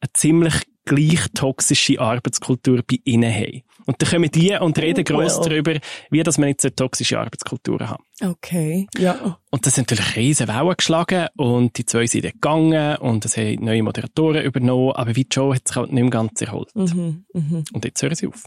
eine 0.00 0.12
ziemlich 0.12 0.54
gleich 0.84 1.26
toxische 1.34 2.00
Arbeitskultur 2.00 2.82
bei 2.88 2.98
ihnen 3.04 3.32
haben. 3.32 3.62
Und 3.86 4.00
dann 4.00 4.08
kommen 4.08 4.30
die 4.30 4.56
und 4.56 4.78
reden 4.78 5.04
oh, 5.08 5.12
gross 5.12 5.38
well. 5.38 5.48
darüber, 5.48 5.80
wie 6.10 6.22
dass 6.22 6.38
wir 6.38 6.46
nicht 6.46 6.60
so 6.60 6.70
toxische 6.70 7.18
Arbeitskulturen 7.18 7.90
haben. 7.90 8.04
Okay, 8.22 8.86
ja. 8.96 9.38
Und 9.50 9.66
das 9.66 9.74
sind 9.74 9.90
natürlich 9.90 10.16
riesen 10.16 10.48
Wellen 10.48 10.74
geschlagen 10.76 11.28
und 11.36 11.76
die 11.76 11.84
zwei 11.84 12.06
sind 12.06 12.24
dann 12.24 12.32
gegangen 12.32 12.96
und 12.96 13.24
es 13.24 13.36
haben 13.36 13.64
neue 13.64 13.82
Moderatoren 13.82 14.42
übernommen, 14.42 14.92
aber 14.92 15.14
wie 15.16 15.26
Joe 15.30 15.54
hat 15.54 15.68
sich 15.68 15.76
halt 15.76 15.92
nicht 15.92 16.02
mehr 16.02 16.10
ganz 16.10 16.40
erholt. 16.40 16.74
Mhm, 16.74 17.24
mh. 17.32 17.64
Und 17.72 17.84
jetzt 17.84 18.02
hören 18.02 18.14
sie 18.14 18.28
auf. 18.28 18.44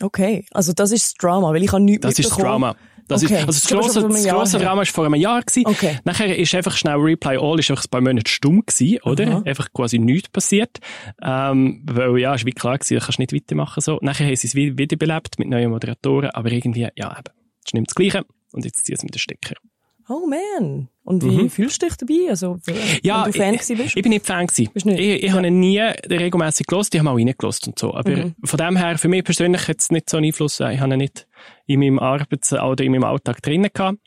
Okay, 0.00 0.44
also 0.52 0.72
das 0.72 0.92
ist 0.92 1.06
das 1.06 1.14
Drama, 1.14 1.52
weil 1.52 1.64
ich 1.64 1.72
habe 1.72 1.82
nichts 1.82 2.02
Das 2.02 2.18
ist 2.18 2.30
das 2.30 2.38
Drama. 2.38 2.76
Das 3.08 3.24
okay. 3.24 3.34
ist, 3.34 3.46
also 3.46 3.60
das 3.60 3.68
grosse, 3.68 4.08
das 4.08 4.26
grosse 4.26 4.58
Drama 4.58 4.78
war 4.78 4.86
vor 4.86 5.06
einem 5.06 5.14
Jahr. 5.14 5.42
Gewesen. 5.42 5.66
Okay. 5.66 5.98
Nachher 6.04 6.36
ist 6.36 6.54
einfach 6.54 6.76
schnell 6.76 6.96
Reply 6.96 7.38
All 7.38 7.58
ist 7.58 7.70
einfach 7.70 7.84
ein 7.84 7.90
paar 7.90 8.00
Monate 8.00 8.30
stumm 8.30 8.64
gewesen, 8.64 9.00
oder? 9.02 9.26
Aha. 9.26 9.42
Einfach 9.44 9.72
quasi 9.72 9.98
nichts 9.98 10.28
passiert. 10.28 10.78
Ähm, 11.22 11.82
weil, 11.86 12.18
ja, 12.18 12.34
ist 12.34 12.44
wie 12.44 12.52
klar 12.52 12.78
gewesen, 12.78 12.98
du 12.98 13.04
kannst 13.04 13.18
nicht 13.18 13.32
weitermachen 13.32 13.80
so. 13.80 13.98
Nachher 14.02 14.26
haben 14.26 14.36
sie 14.36 14.46
es 14.46 14.54
wiederbelebt 14.54 15.38
mit 15.38 15.48
neuen 15.48 15.70
Moderatoren, 15.70 16.30
aber 16.30 16.52
irgendwie, 16.52 16.88
ja, 16.94 17.18
eben, 17.18 17.34
es 17.64 17.72
nicht 17.72 17.88
das 17.88 17.94
Gleiche. 17.94 18.24
Und 18.52 18.64
jetzt 18.64 18.84
ziehen 18.84 18.96
sie 18.96 19.06
mit 19.06 19.14
den 19.14 19.18
Stecker. 19.18 19.54
Oh 20.08 20.26
man. 20.26 20.88
Und 21.08 21.24
wie 21.24 21.44
mhm. 21.44 21.48
fühlst 21.48 21.80
du 21.80 21.86
dich 21.86 21.96
dabei? 21.96 22.28
Also, 22.28 22.58
ja, 23.02 23.24
wenn 23.24 23.32
du 23.32 23.38
Fan 23.38 23.54
ich, 23.54 23.66
bist? 23.66 23.96
Ich 23.96 24.02
bin 24.02 24.10
nicht 24.10 24.26
Fan 24.26 24.46
gewesen. 24.46 24.70
Bist 24.74 24.84
nicht? 24.84 25.00
Ich, 25.00 25.22
ich 25.22 25.30
ja. 25.30 25.32
habe 25.32 25.50
nie 25.50 25.78
regelmäßig 25.80 26.66
gelost, 26.66 26.94
ich 26.94 27.00
habe 27.00 27.06
mal 27.06 27.14
reingelost 27.16 27.66
und 27.66 27.78
so. 27.78 27.94
Aber 27.94 28.10
mhm. 28.10 28.34
von 28.44 28.58
dem 28.58 28.76
her, 28.76 28.98
für 28.98 29.08
mich 29.08 29.24
persönlich 29.24 29.66
hat 29.68 29.80
es 29.80 29.90
nicht 29.90 30.10
so 30.10 30.18
einen 30.18 30.26
Einfluss. 30.26 30.60
Ich 30.60 30.80
habe 30.80 30.92
ihn 30.92 30.98
nicht 30.98 31.26
in 31.66 31.80
meinem 31.80 31.98
Arbeits- 31.98 32.52
oder 32.52 32.84
in 32.84 32.92
meinem 32.92 33.04
Alltag 33.04 33.40
drinnen 33.40 33.70
gehabt. 33.72 33.98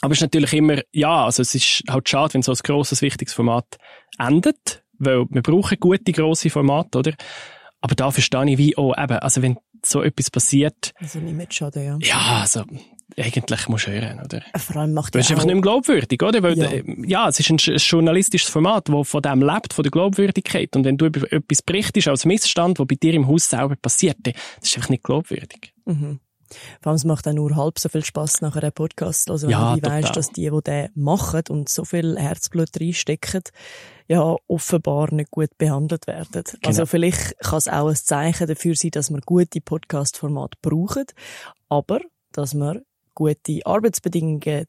Aber 0.00 0.10
es 0.10 0.18
ist 0.18 0.22
natürlich 0.22 0.54
immer, 0.54 0.80
ja, 0.92 1.24
also 1.24 1.40
es 1.40 1.54
ist 1.54 1.84
halt 1.88 2.08
schade, 2.08 2.34
wenn 2.34 2.42
so 2.42 2.50
ein 2.50 2.58
grosses, 2.64 3.00
wichtiges 3.00 3.32
Format 3.32 3.76
endet, 4.18 4.82
weil 4.98 5.24
wir 5.30 5.42
brauchen 5.42 5.78
gute, 5.78 6.10
grosse 6.10 6.50
Formate, 6.50 6.98
oder? 6.98 7.12
Aber 7.80 7.94
da 7.94 8.10
verstehe 8.10 8.50
ich 8.50 8.58
wie, 8.58 8.76
oh, 8.76 8.92
eben, 8.98 9.18
also 9.20 9.40
wenn 9.40 9.56
so 9.86 10.02
etwas 10.02 10.32
passiert. 10.32 10.92
Also 10.96 11.20
nicht 11.20 11.36
mit 11.36 11.54
Schaden, 11.54 11.84
ja. 11.84 11.98
Ja, 12.02 12.40
also, 12.40 12.64
eigentlich 13.16 13.68
musst 13.68 13.86
hören, 13.86 14.20
oder? 14.24 14.42
Vor 14.56 14.76
allem 14.76 14.92
macht 14.92 15.14
Du 15.14 15.18
bist 15.18 15.30
einfach 15.30 15.44
nicht 15.44 15.54
mehr 15.54 15.62
glaubwürdig, 15.62 16.22
oder? 16.22 16.42
Weil, 16.42 16.58
ja. 16.58 16.68
ja, 17.06 17.28
es 17.28 17.40
ist 17.40 17.50
ein, 17.50 17.76
journalistisches 17.76 18.50
Format, 18.50 18.88
das 18.88 19.08
von 19.08 19.22
dem 19.22 19.42
lebt, 19.42 19.72
von 19.72 19.82
der 19.82 19.90
Glaubwürdigkeit. 19.90 20.76
Und 20.76 20.84
wenn 20.84 20.96
du 20.96 21.06
über 21.06 21.32
etwas 21.32 21.62
berichtest 21.62 22.08
als 22.08 22.24
Missstand, 22.24 22.78
was 22.78 22.86
bei 22.86 22.96
dir 22.96 23.14
im 23.14 23.26
Haus 23.26 23.48
selber 23.48 23.76
passiert, 23.76 24.18
das 24.24 24.34
ist 24.62 24.76
einfach 24.76 24.90
nicht 24.90 25.04
glaubwürdig. 25.04 25.72
Mhm. 25.86 26.20
Vor 26.80 26.90
allem, 26.90 26.96
es 26.96 27.04
macht 27.04 27.28
auch 27.28 27.32
nur 27.32 27.56
halb 27.56 27.78
so 27.78 27.88
viel 27.88 28.04
Spass 28.04 28.40
nachher 28.40 28.62
einen 28.62 28.72
Podcast, 28.72 29.30
also 29.30 29.50
ja, 29.50 29.74
wenn 29.74 29.80
du 29.80 29.90
weißt, 29.90 30.16
dass 30.16 30.30
die, 30.30 30.50
die 30.50 30.62
den 30.62 30.88
machen 30.94 31.42
und 31.50 31.68
so 31.68 31.84
viel 31.84 32.18
Herzblut 32.18 32.70
reinstecken, 32.80 33.42
ja, 34.06 34.34
offenbar 34.46 35.12
nicht 35.12 35.30
gut 35.30 35.50
behandelt 35.58 36.06
werden. 36.06 36.42
Genau. 36.44 36.66
Also 36.66 36.86
vielleicht 36.86 37.38
kann 37.40 37.58
es 37.58 37.68
auch 37.68 37.88
ein 37.88 37.96
Zeichen 37.96 38.46
dafür 38.46 38.74
sein, 38.74 38.92
dass 38.92 39.10
wir 39.10 39.20
gute 39.20 39.60
Podcast-Formate 39.60 40.56
brauchen, 40.62 41.04
aber 41.68 42.00
dass 42.32 42.54
wir 42.54 42.82
gute 43.18 43.60
Arbeitsbedingungen 43.64 44.66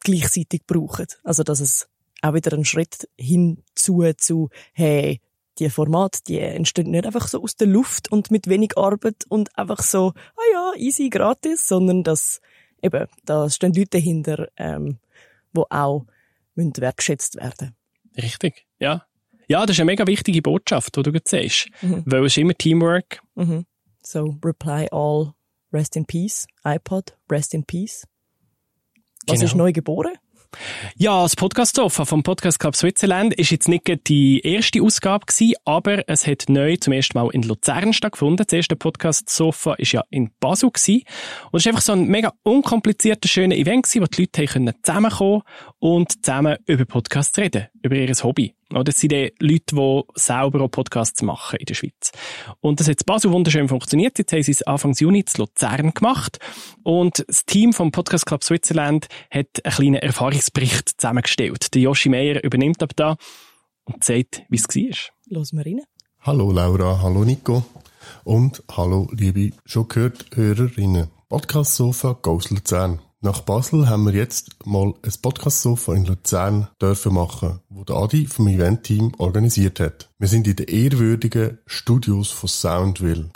gleichzeitig 0.00 0.62
brauchen. 0.66 1.06
Also, 1.22 1.44
dass 1.44 1.60
es 1.60 1.88
auch 2.20 2.34
wieder 2.34 2.52
einen 2.52 2.64
Schritt 2.64 3.08
hinzu 3.16 4.02
zu, 4.16 4.48
hey, 4.72 5.20
die 5.58 5.70
Formate, 5.70 6.20
die 6.26 6.40
entstehen 6.40 6.90
nicht 6.90 7.06
einfach 7.06 7.28
so 7.28 7.42
aus 7.42 7.56
der 7.56 7.68
Luft 7.68 8.10
und 8.10 8.30
mit 8.30 8.48
wenig 8.48 8.76
Arbeit 8.76 9.24
und 9.28 9.56
einfach 9.56 9.82
so, 9.82 10.12
ah 10.36 10.42
ja, 10.52 10.72
easy, 10.76 11.10
gratis, 11.10 11.68
sondern 11.68 12.02
dass 12.02 12.40
eben, 12.82 13.06
da 13.24 13.48
stehen 13.48 13.72
Leute 13.74 13.90
dahinter, 13.90 14.48
ähm, 14.56 14.98
wo 15.52 15.66
auch 15.70 16.06
müssen 16.54 16.76
wertgeschätzt 16.78 17.36
werden. 17.36 17.76
Richtig, 18.16 18.66
ja. 18.78 19.06
Ja, 19.48 19.66
das 19.66 19.76
ist 19.76 19.80
eine 19.80 19.92
mega 19.92 20.06
wichtige 20.06 20.42
Botschaft, 20.42 20.96
die 20.96 21.02
du 21.02 21.10
jetzt 21.10 21.30
siehst. 21.30 21.68
Mhm. 21.82 22.02
Weil 22.06 22.24
es 22.24 22.32
ist 22.32 22.38
immer 22.38 22.54
Teamwork. 22.54 23.22
Mhm. 23.34 23.66
So, 24.02 24.38
reply 24.44 24.88
all, 24.90 25.34
rest 25.72 25.96
in 25.96 26.04
peace. 26.04 26.46
iPod, 26.64 27.16
rest 27.30 27.54
in 27.54 27.64
peace. 27.64 28.06
Was 29.26 29.38
genau. 29.38 29.46
ist 29.46 29.54
neu 29.54 29.72
geboren? 29.72 30.12
Ja, 30.96 31.22
das 31.22 31.34
Podcast-Sofa 31.34 32.04
vom 32.04 32.22
Podcast 32.22 32.58
Club 32.58 32.76
Switzerland 32.76 33.32
ist 33.34 33.50
jetzt 33.50 33.68
nicht 33.68 34.08
die 34.08 34.40
erste 34.40 34.82
Ausgabe 34.82 35.24
gewesen, 35.24 35.54
aber 35.64 36.06
es 36.08 36.26
hat 36.26 36.44
neu 36.48 36.76
zum 36.76 36.92
ersten 36.92 37.18
Mal 37.18 37.30
in 37.32 37.42
Luzern 37.42 37.92
stattgefunden. 37.92 38.44
Das 38.46 38.52
erste 38.52 38.76
Podcast-Sofa 38.76 39.74
ist 39.74 39.92
ja 39.92 40.04
in 40.10 40.30
Basel 40.40 40.70
gewesen. 40.70 41.04
Und 41.50 41.58
es 41.58 41.62
ist 41.62 41.68
einfach 41.68 41.82
so 41.82 41.92
ein 41.92 42.06
mega 42.06 42.32
unkomplizierter, 42.42 43.28
schöner 43.28 43.56
Event 43.56 43.84
gewesen, 43.84 44.02
wo 44.02 44.06
die 44.06 44.22
Leute 44.22 44.44
können 44.44 44.74
zusammenkommen 44.82 45.42
und 45.78 46.24
zusammen 46.24 46.58
über 46.66 46.84
Podcasts 46.84 47.38
reden, 47.38 47.68
über 47.82 47.96
ihr 47.96 48.12
Hobby. 48.22 48.54
Das 48.70 48.96
sind 48.96 49.12
die 49.12 49.32
Leute, 49.38 49.74
die 49.74 50.02
selber 50.14 50.62
auch 50.62 50.70
Podcasts 50.70 51.20
machen 51.22 51.58
in 51.58 51.66
der 51.66 51.74
Schweiz. 51.74 52.12
Und 52.60 52.80
das 52.80 52.88
hat 52.88 53.00
in 53.00 53.04
Basel 53.04 53.32
wunderschön 53.32 53.68
funktioniert. 53.68 54.18
Jetzt 54.18 54.32
haben 54.32 54.42
sie 54.42 54.52
es 54.52 54.62
Anfang 54.62 54.94
Juni 54.94 55.24
zu 55.24 55.42
Luzern 55.42 55.92
gemacht. 55.92 56.38
Und 56.82 57.24
das 57.26 57.44
Team 57.44 57.72
vom 57.72 57.92
Podcast 57.92 58.26
Club 58.26 58.44
Switzerland 58.44 59.08
hat 59.30 59.64
einen 59.64 59.74
kleinen 59.74 59.94
Erfahrungsbericht 59.96 61.00
zusammengestellt. 61.00 61.74
Der 61.74 61.82
Joshi 61.82 62.08
Meyer 62.08 62.42
übernimmt 62.42 62.82
ab 62.82 62.92
da 62.96 63.16
und 63.84 64.02
sagt, 64.04 64.42
wie 64.48 64.56
es 64.56 64.68
war. 64.68 65.12
Los 65.26 65.52
wir 65.52 65.66
rein. 65.66 65.80
Hallo 66.20 66.52
Laura, 66.52 67.02
hallo 67.02 67.24
Nico 67.24 67.64
und 68.24 68.62
hallo 68.70 69.08
liebe 69.12 69.50
schon 69.64 69.88
gehört 69.88 70.26
Hörerinnen. 70.34 71.08
Podcast 71.28 71.76
Sofa 71.76 72.12
Goes 72.12 72.50
Luzern. 72.50 73.00
Nach 73.24 73.42
Basel 73.42 73.88
haben 73.88 74.06
wir 74.06 74.14
jetzt 74.14 74.66
mal 74.66 74.94
ein 75.00 75.12
Podcast-Sofa 75.22 75.94
in 75.94 76.06
Luzern 76.06 76.66
dürfen 76.80 77.14
machen, 77.14 77.60
wo 77.68 77.84
der 77.84 77.94
Adi 77.94 78.26
vom 78.26 78.48
Event-Team 78.48 79.12
organisiert 79.16 79.78
hat. 79.78 80.10
Wir 80.18 80.26
sind 80.26 80.48
in 80.48 80.56
den 80.56 80.66
ehrwürdigen 80.66 81.58
Studios 81.64 82.32
von 82.32 82.48
Soundville 82.48 83.30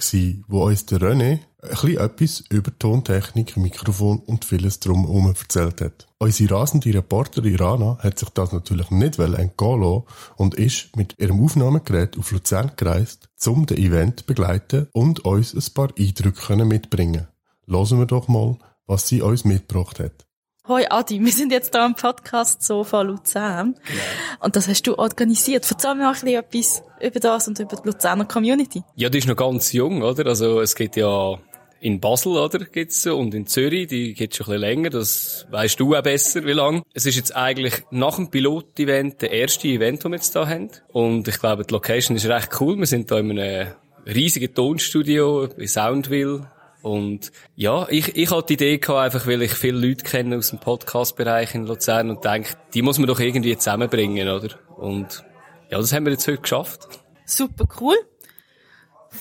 wo 0.48 0.64
uns 0.64 0.86
der 0.86 0.98
René 0.98 1.38
ein 1.60 1.96
etwas 1.98 2.42
über 2.50 2.76
Tontechnik, 2.76 3.56
Mikrofon 3.56 4.18
und 4.18 4.44
vieles 4.44 4.80
drumherum 4.80 5.28
erzählt 5.28 5.80
hat. 5.80 6.08
Unsere 6.18 6.56
rasende 6.56 6.92
Reporterin 6.92 7.54
Rana 7.54 7.96
hat 8.00 8.18
sich 8.18 8.30
das 8.30 8.50
natürlich 8.50 8.90
nicht 8.90 9.20
entgehen 9.20 9.80
lassen 9.82 10.02
und 10.34 10.56
ist 10.56 10.96
mit 10.96 11.14
ihrem 11.20 11.44
Aufnahmegerät 11.44 12.18
auf 12.18 12.32
Luzern 12.32 12.72
gereist, 12.74 13.28
um 13.46 13.66
das 13.66 13.78
Event 13.78 14.26
begleiten 14.26 14.88
und 14.92 15.24
uns 15.24 15.54
ein 15.54 15.74
paar 15.74 15.90
Eindrücke 15.96 16.56
mitbringen. 16.64 17.28
Hören 17.68 17.98
wir 18.00 18.06
doch 18.06 18.26
mal, 18.26 18.58
was 18.86 19.08
sie 19.08 19.20
uns 19.22 19.44
mitgebracht 19.44 20.00
hat. 20.00 20.26
Hoi 20.68 20.84
Adi, 20.88 21.20
wir 21.24 21.32
sind 21.32 21.52
jetzt 21.52 21.74
hier 21.74 21.82
am 21.82 21.94
Podcast 21.94 22.62
Sofa 22.62 23.02
Luzern. 23.02 23.74
Genau. 23.74 24.44
Und 24.44 24.56
das 24.56 24.66
hast 24.66 24.82
du 24.82 24.98
organisiert. 24.98 25.68
Erzähl 25.70 25.94
mir 25.94 26.10
auch 26.10 26.22
ein 26.22 26.44
bisschen 26.50 26.82
etwas 26.82 26.82
über 27.00 27.20
das 27.20 27.48
und 27.48 27.58
über 27.60 27.76
die 27.76 27.86
Luzerner 27.86 28.24
Community. 28.24 28.82
Ja, 28.96 29.08
die 29.08 29.18
ist 29.18 29.28
noch 29.28 29.36
ganz 29.36 29.72
jung, 29.72 30.02
oder? 30.02 30.26
Also, 30.26 30.60
es 30.60 30.74
geht 30.74 30.96
ja 30.96 31.38
in 31.80 32.00
Basel, 32.00 32.32
oder? 32.36 32.64
Gibt's 32.64 33.06
und 33.06 33.32
in 33.34 33.46
Zürich, 33.46 33.86
die 33.86 34.12
gibt's 34.14 34.38
schon 34.38 34.46
ein 34.46 34.60
bisschen 34.60 34.60
länger. 34.60 34.90
Das 34.90 35.46
weißt 35.50 35.78
du 35.78 35.94
auch 35.94 36.02
besser, 36.02 36.44
wie 36.44 36.52
lang. 36.52 36.82
Es 36.94 37.06
ist 37.06 37.14
jetzt 37.14 37.36
eigentlich 37.36 37.84
nach 37.92 38.16
dem 38.16 38.30
Pilot-Event 38.30 39.22
der 39.22 39.30
erste 39.30 39.68
Event, 39.68 40.02
den 40.02 40.10
wir 40.10 40.16
jetzt 40.16 40.32
hier 40.32 40.48
haben. 40.48 40.70
Und 40.88 41.28
ich 41.28 41.38
glaube, 41.38 41.64
die 41.64 41.72
Location 41.72 42.16
ist 42.16 42.26
recht 42.26 42.60
cool. 42.60 42.76
Wir 42.76 42.86
sind 42.86 43.08
hier 43.08 43.18
in 43.18 43.38
einem 43.38 43.68
riesigen 44.04 44.52
Tonstudio 44.52 45.44
in 45.44 45.68
Soundville 45.68 46.50
und 46.86 47.32
ja, 47.56 47.88
ich, 47.90 48.14
ich 48.14 48.30
hatte 48.30 48.46
die 48.46 48.52
Idee 48.54 48.78
gehabt, 48.78 49.00
einfach 49.00 49.26
weil 49.26 49.42
ich 49.42 49.54
viele 49.54 49.88
Leute 49.88 50.04
kenne 50.04 50.36
aus 50.36 50.50
dem 50.50 50.60
Podcast-Bereich 50.60 51.52
in 51.56 51.66
Luzern 51.66 52.10
und 52.10 52.24
denke, 52.24 52.50
die 52.74 52.82
muss 52.82 52.98
man 52.98 53.08
doch 53.08 53.18
irgendwie 53.18 53.56
zusammenbringen, 53.58 54.28
oder? 54.28 54.56
Und 54.76 55.24
ja, 55.68 55.78
das 55.78 55.92
haben 55.92 56.06
wir 56.06 56.12
jetzt 56.12 56.28
heute 56.28 56.42
geschafft. 56.42 56.86
Super 57.24 57.66
cool. 57.80 57.96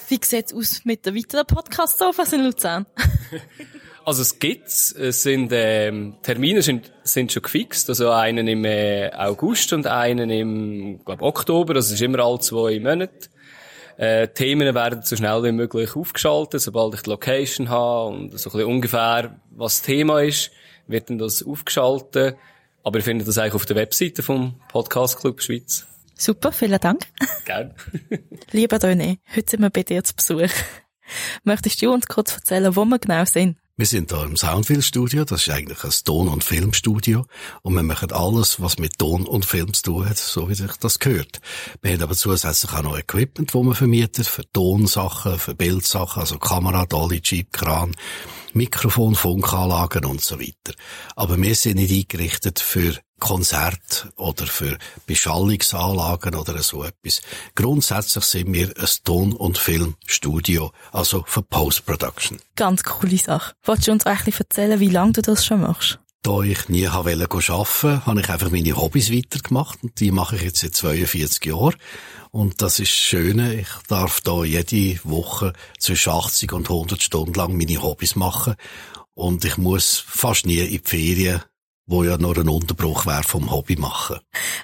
Wie 0.10 0.20
sieht's 0.22 0.54
aus 0.54 0.82
mit 0.86 1.08
der 1.08 1.16
weiteren 1.16 1.48
Podcast-Sofas 1.48 2.34
in 2.34 2.44
Luzern? 2.44 2.86
also 4.06 4.22
es 4.22 4.38
gibt's. 4.38 4.92
Es 4.92 5.24
sind, 5.24 5.50
ähm, 5.52 6.18
Termine 6.22 6.62
sind, 6.62 6.94
sind 7.04 7.32
schon 7.32 7.42
gefixt. 7.42 7.90
Also 7.90 8.12
einen 8.12 8.48
im 8.48 8.64
äh, 8.64 9.10
August 9.12 9.74
und 9.74 9.88
einen 9.88 10.30
im, 10.30 11.04
glaub, 11.04 11.24
Oktober. 11.24 11.74
Das 11.74 11.90
ist 11.90 12.00
immer 12.00 12.20
alle 12.20 12.40
zwei 12.42 12.80
Monate. 12.80 13.30
Äh, 13.98 14.28
Themen 14.30 14.76
werden 14.76 15.02
so 15.04 15.16
schnell 15.16 15.44
wie 15.44 15.52
möglich 15.52 15.96
aufgeschaltet, 15.96 16.62
sobald 16.62 16.96
ich 16.96 17.02
die 17.02 17.10
Location 17.10 17.70
habe 17.70 18.16
und 18.16 18.40
so 18.40 18.50
ein 18.50 18.54
bisschen 18.54 18.68
ungefähr, 18.68 19.40
was 19.52 19.78
das 19.78 19.82
Thema 19.84 20.22
ist, 20.22 20.52
wird 20.88 21.10
dann 21.10 21.18
das 21.18 21.44
aufgeschaltet. 21.44 22.36
Aber 22.84 23.00
ihr 23.00 23.04
findet 23.04 23.28
das 23.28 23.38
eigentlich 23.38 23.56
auf 23.56 23.66
der 23.66 23.78
Webseite 23.78 24.22
vom 24.22 24.56
Podcast 24.68 25.20
Club 25.20 25.42
Schweiz. 25.42 25.88
Super, 26.18 26.52
vielen 26.52 26.80
Dank. 26.80 27.08
Gerne. 27.46 27.74
Lieber 28.52 28.78
René, 28.78 29.18
heute 29.36 29.50
sind 29.50 29.62
wir 29.62 29.70
bei 29.70 29.84
dir 29.84 30.04
zu 30.04 30.16
Besuch. 30.16 30.52
Möchtest 31.44 31.82
du 31.82 31.92
uns 31.92 32.08
kurz 32.08 32.36
erzählen, 32.36 32.76
wo 32.76 32.86
wir 32.86 33.00
genau 33.00 33.26
sind? 33.26 33.58
Wir 33.78 33.86
sind 33.86 34.10
hier 34.10 34.24
im 34.24 34.38
Soundville 34.38 34.82
Studio, 34.82 35.26
das 35.26 35.42
ist 35.42 35.50
eigentlich 35.54 35.84
ein 35.84 35.92
Ton- 36.06 36.30
und 36.30 36.46
Filmstudio 36.46 37.26
und 37.62 37.74
wir 37.74 37.84
machen 37.84 38.14
alles, 38.14 38.62
was 38.62 38.80
mit 38.80 38.98
Ton 38.98 39.28
und 39.28 39.44
Film 39.44 39.74
zu 39.74 39.84
tun 39.84 40.08
hat, 40.08 40.18
so 40.18 40.48
wie 40.48 40.56
sich 40.56 40.72
das 40.80 40.98
gehört. 41.00 41.42
Wir 41.82 41.92
haben 41.92 42.04
aber 42.04 42.16
zusätzlich 42.16 42.72
auch 42.72 42.84
noch 42.84 42.98
Equipment, 42.98 43.54
das 43.54 43.62
wir 43.62 43.76
vermieten, 43.76 44.24
für 44.24 44.50
Tonsachen, 44.54 45.38
für 45.40 45.56
Bildsachen, 45.56 46.22
also 46.22 46.40
Kamera, 46.40 46.86
Dolly, 46.86 47.20
Jeep, 47.22 47.52
Kran, 47.52 47.94
Mikrofon, 48.54 49.14
Funkanlagen 49.14 50.06
und 50.06 50.22
so 50.22 50.40
weiter. 50.40 50.74
Aber 51.18 51.36
wir 51.38 51.56
sind 51.56 51.76
nicht 51.76 51.92
eingerichtet 51.92 52.62
für 52.62 52.98
Konzert 53.20 54.10
oder 54.18 54.46
für 54.46 54.78
Beschallungsanlagen 55.06 56.36
oder 56.36 56.62
so 56.62 56.84
etwas. 56.84 57.22
Grundsätzlich 57.56 58.24
sind 58.26 58.54
wir 58.54 58.74
ein 58.78 58.90
Ton- 59.04 59.34
und 59.34 59.58
Filmstudio, 59.58 60.72
also 60.92 61.24
für 61.28 61.42
Post-Production. 61.42 62.40
Ganz 62.56 62.84
coole 62.84 63.18
Sache. 63.18 63.54
Wolltest 63.64 63.88
du 63.88 63.92
uns 63.94 64.06
eigentlich 64.06 64.40
erzählen, 64.40 64.80
wie 64.80 64.90
lange 64.90 65.14
du 65.14 65.22
das 65.22 65.46
schon 65.46 65.62
machst? 65.62 66.00
Da 66.24 66.42
ich 66.42 66.70
nie 66.70 66.88
arbeiten 66.88 67.28
wollte, 67.30 68.06
habe 68.06 68.20
ich 68.20 68.30
einfach 68.30 68.50
meine 68.50 68.76
Hobbys 68.76 69.12
weitergemacht 69.12 69.84
und 69.84 70.00
die 70.00 70.10
mache 70.10 70.36
ich 70.38 70.42
jetzt 70.42 70.60
seit 70.60 70.76
42 70.76 71.46
Jahren. 71.46 71.76
Und 72.32 72.62
das 72.64 72.80
ist 72.80 72.90
schön, 72.90 73.40
ich 73.40 73.68
darf 73.88 74.22
da 74.22 74.44
jede 74.44 75.00
Woche 75.04 75.54
zwischen 75.80 76.12
80 76.12 76.52
und 76.52 76.70
100 76.70 77.02
Stunden 77.02 77.36
lang 77.36 77.56
meine 77.56 77.82
Hobbys 77.82 78.16
machen 78.16 78.56
und 79.14 79.46
ich 79.46 79.58
muss 79.58 80.04
fast 80.06 80.46
nie 80.46 80.58
in 80.58 80.70
die 80.70 80.82
Ferien 80.84 81.42
wo 81.88 82.04
ja 82.04 82.18
nur 82.18 82.38
ein 82.38 82.50
Unterbruch 82.50 83.06
wäre 83.06 83.24
vom 83.24 83.52
Hobby 83.52 83.76
machen. 83.76 84.20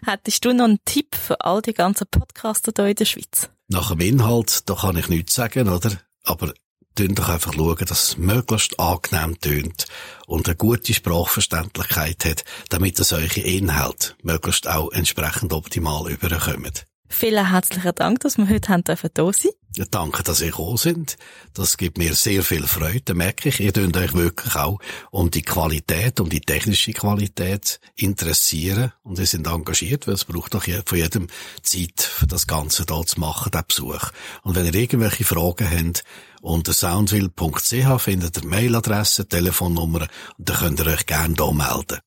Hättest 0.06 0.46
du 0.46 0.54
noch 0.54 0.66
einen 0.66 0.80
Tipp 0.86 1.16
für 1.16 1.42
all 1.42 1.62
die 1.62 1.74
ganzen 1.74 2.08
Podcaster 2.10 2.72
hier 2.75 2.88
in 2.88 2.96
der 2.96 3.06
Schweiz? 3.06 3.50
Nach 3.68 3.92
dem 3.92 4.01
Inhalt, 4.01 4.70
da 4.70 4.75
kann 4.75 4.98
ich 4.98 5.08
nichts 5.08 5.36
sagen, 5.36 5.70
oder? 5.70 5.92
Aber 6.24 6.54
tun 6.96 7.16
doch 7.16 7.30
einfach 7.30 7.54
schauen, 7.54 7.86
dass 7.88 8.10
es 8.10 8.18
möglichst 8.18 8.80
angenehm 8.80 9.40
tönt 9.40 9.86
und 10.28 10.48
eine 10.48 10.56
gute 10.56 10.94
Sprachverständlichkeit 10.94 12.25
hat, 12.25 12.44
damit 12.70 13.00
das 13.00 13.10
solche 13.10 13.42
Inhalte 13.42 14.13
möglichst 14.24 14.68
auch 14.68 14.92
entsprechend 14.92 15.54
optimal 15.54 16.12
überkommen. 16.12 16.74
Vielen 17.08 17.50
herzlichen 17.50 17.96
Dank, 17.96 18.22
dass 18.22 18.38
wir 18.38 18.50
heute 18.50 18.82
da 18.84 19.34
sein. 19.34 19.51
Danke, 19.90 20.22
dass 20.24 20.42
ihr 20.42 20.48
gekommen 20.48 20.75
sind. 20.75 21.18
Das 21.54 21.78
gibt 21.78 21.98
mir 21.98 22.13
sehr 22.13 22.44
viel 22.44 22.68
Freude, 22.68 23.01
da 23.06 23.13
merke 23.13 23.48
ich. 23.48 23.62
Ihr 23.62 23.72
tut 23.72 23.96
euch 23.96 24.13
wirklich 24.13 24.56
auch 24.56 24.80
um 25.12 25.32
die 25.32 25.44
Qualität, 25.44 26.20
um 26.20 26.30
die 26.30 26.42
technische 26.42 26.92
Qualität 26.92 27.80
interessieren 27.96 28.92
und 29.04 29.18
ihr 29.18 29.25
sind 29.25 29.48
engagiert, 29.48 30.08
weil 30.08 30.16
es 30.16 30.25
braucht 30.25 30.56
doch 30.56 30.66
von 30.86 30.98
jedem 30.98 31.28
Zeit 31.62 32.10
das 32.28 32.48
Ganze 32.48 32.86
da 32.86 33.01
zu 33.06 33.20
machen, 33.22 33.51
den 33.51 33.62
Besuch. 33.66 34.12
Und 34.44 34.56
wenn 34.56 34.66
ihr 34.66 34.75
irgendwelche 34.75 35.24
Fragen 35.24 35.70
habt, 35.70 36.04
unter 36.42 36.74
soundville.ch 36.74 38.01
findet 38.01 38.38
ihr 38.38 38.46
Mailadresse, 38.46 39.28
Telefonnummer 39.28 40.08
und 40.38 40.50
dann 40.50 40.58
könnt 40.58 40.80
ihr 40.82 40.88
euch 40.88 41.06
gerne 41.06 41.36
hier 41.38 41.54
melden. 41.54 42.00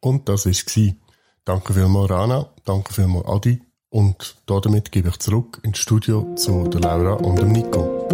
Und 0.00 0.28
das 0.28 0.44
war's. 0.44 0.94
Danke 1.44 1.72
vielmals, 1.72 2.10
Rana. 2.10 2.52
Danke 2.64 2.92
vielmals, 2.92 3.26
Adi. 3.26 3.67
Und 3.98 4.36
damit 4.46 4.92
gebe 4.92 5.08
ich 5.08 5.18
zurück 5.18 5.60
ins 5.64 5.78
Studio 5.78 6.32
zu 6.36 6.68
der 6.68 6.82
Laura 6.82 7.14
und 7.14 7.36
dem 7.36 7.50
Nico. 7.50 8.06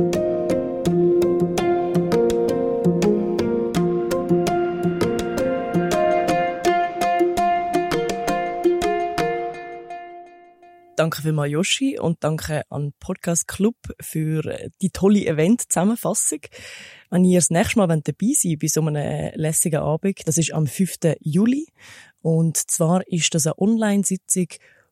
Danke 10.97 11.21
vielmals 11.21 11.53
Yoshi 11.53 11.99
und 11.99 12.25
danke 12.25 12.63
an 12.71 12.95
Podcast 12.99 13.47
Club 13.47 13.77
für 14.01 14.71
die 14.81 14.89
tolle 14.89 15.27
Event-Zusammenfassung. 15.27 16.41
Wenn 17.11 17.27
ihr 17.27 17.41
das 17.41 17.51
nächste 17.51 17.77
Mal 17.77 17.89
dabei 17.89 18.33
seid 18.33 18.59
bei 18.59 18.69
so 18.69 18.81
einem 18.81 19.33
lässigen 19.35 19.81
Abend, 19.81 20.27
das 20.27 20.39
ist 20.39 20.55
am 20.55 20.67
5. 20.67 21.17
Juli. 21.21 21.67
Und 22.23 22.57
zwar 22.57 23.07
ist 23.07 23.35
das 23.35 23.47
eine 23.47 23.59
Online-Sitzung 23.59 24.47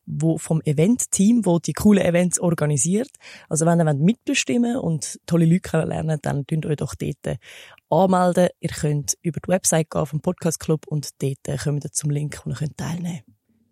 wo 0.05 0.37
vom 0.37 0.61
Event-Team, 0.61 1.45
wo 1.45 1.59
die 1.59 1.73
coolen 1.73 2.03
Events 2.03 2.39
organisiert. 2.39 3.09
Also 3.49 3.65
wenn 3.65 3.79
ihr 3.79 3.93
mitbestimmen 3.93 4.77
und 4.77 5.19
tolle 5.25 5.45
Leute 5.45 5.61
kennenlernen, 5.61 6.19
dann 6.21 6.45
könnt 6.45 6.65
ihr 6.65 6.71
euch 6.71 6.77
doch 6.77 6.95
dort 6.95 7.37
anmelden. 7.89 8.49
Ihr 8.59 8.69
könnt 8.69 9.17
über 9.21 9.39
die 9.39 9.49
Website 9.49 9.89
gehen 9.89 10.05
vom 10.05 10.21
Podcast 10.21 10.59
Club 10.59 10.85
und 10.87 11.09
dort 11.21 11.61
kommt 11.63 11.85
ihr 11.85 11.91
zum 11.91 12.09
Link, 12.09 12.41
wo 12.43 12.49
ihr 12.49 12.55
könnt 12.55 12.77
teilnehmen. 12.77 13.23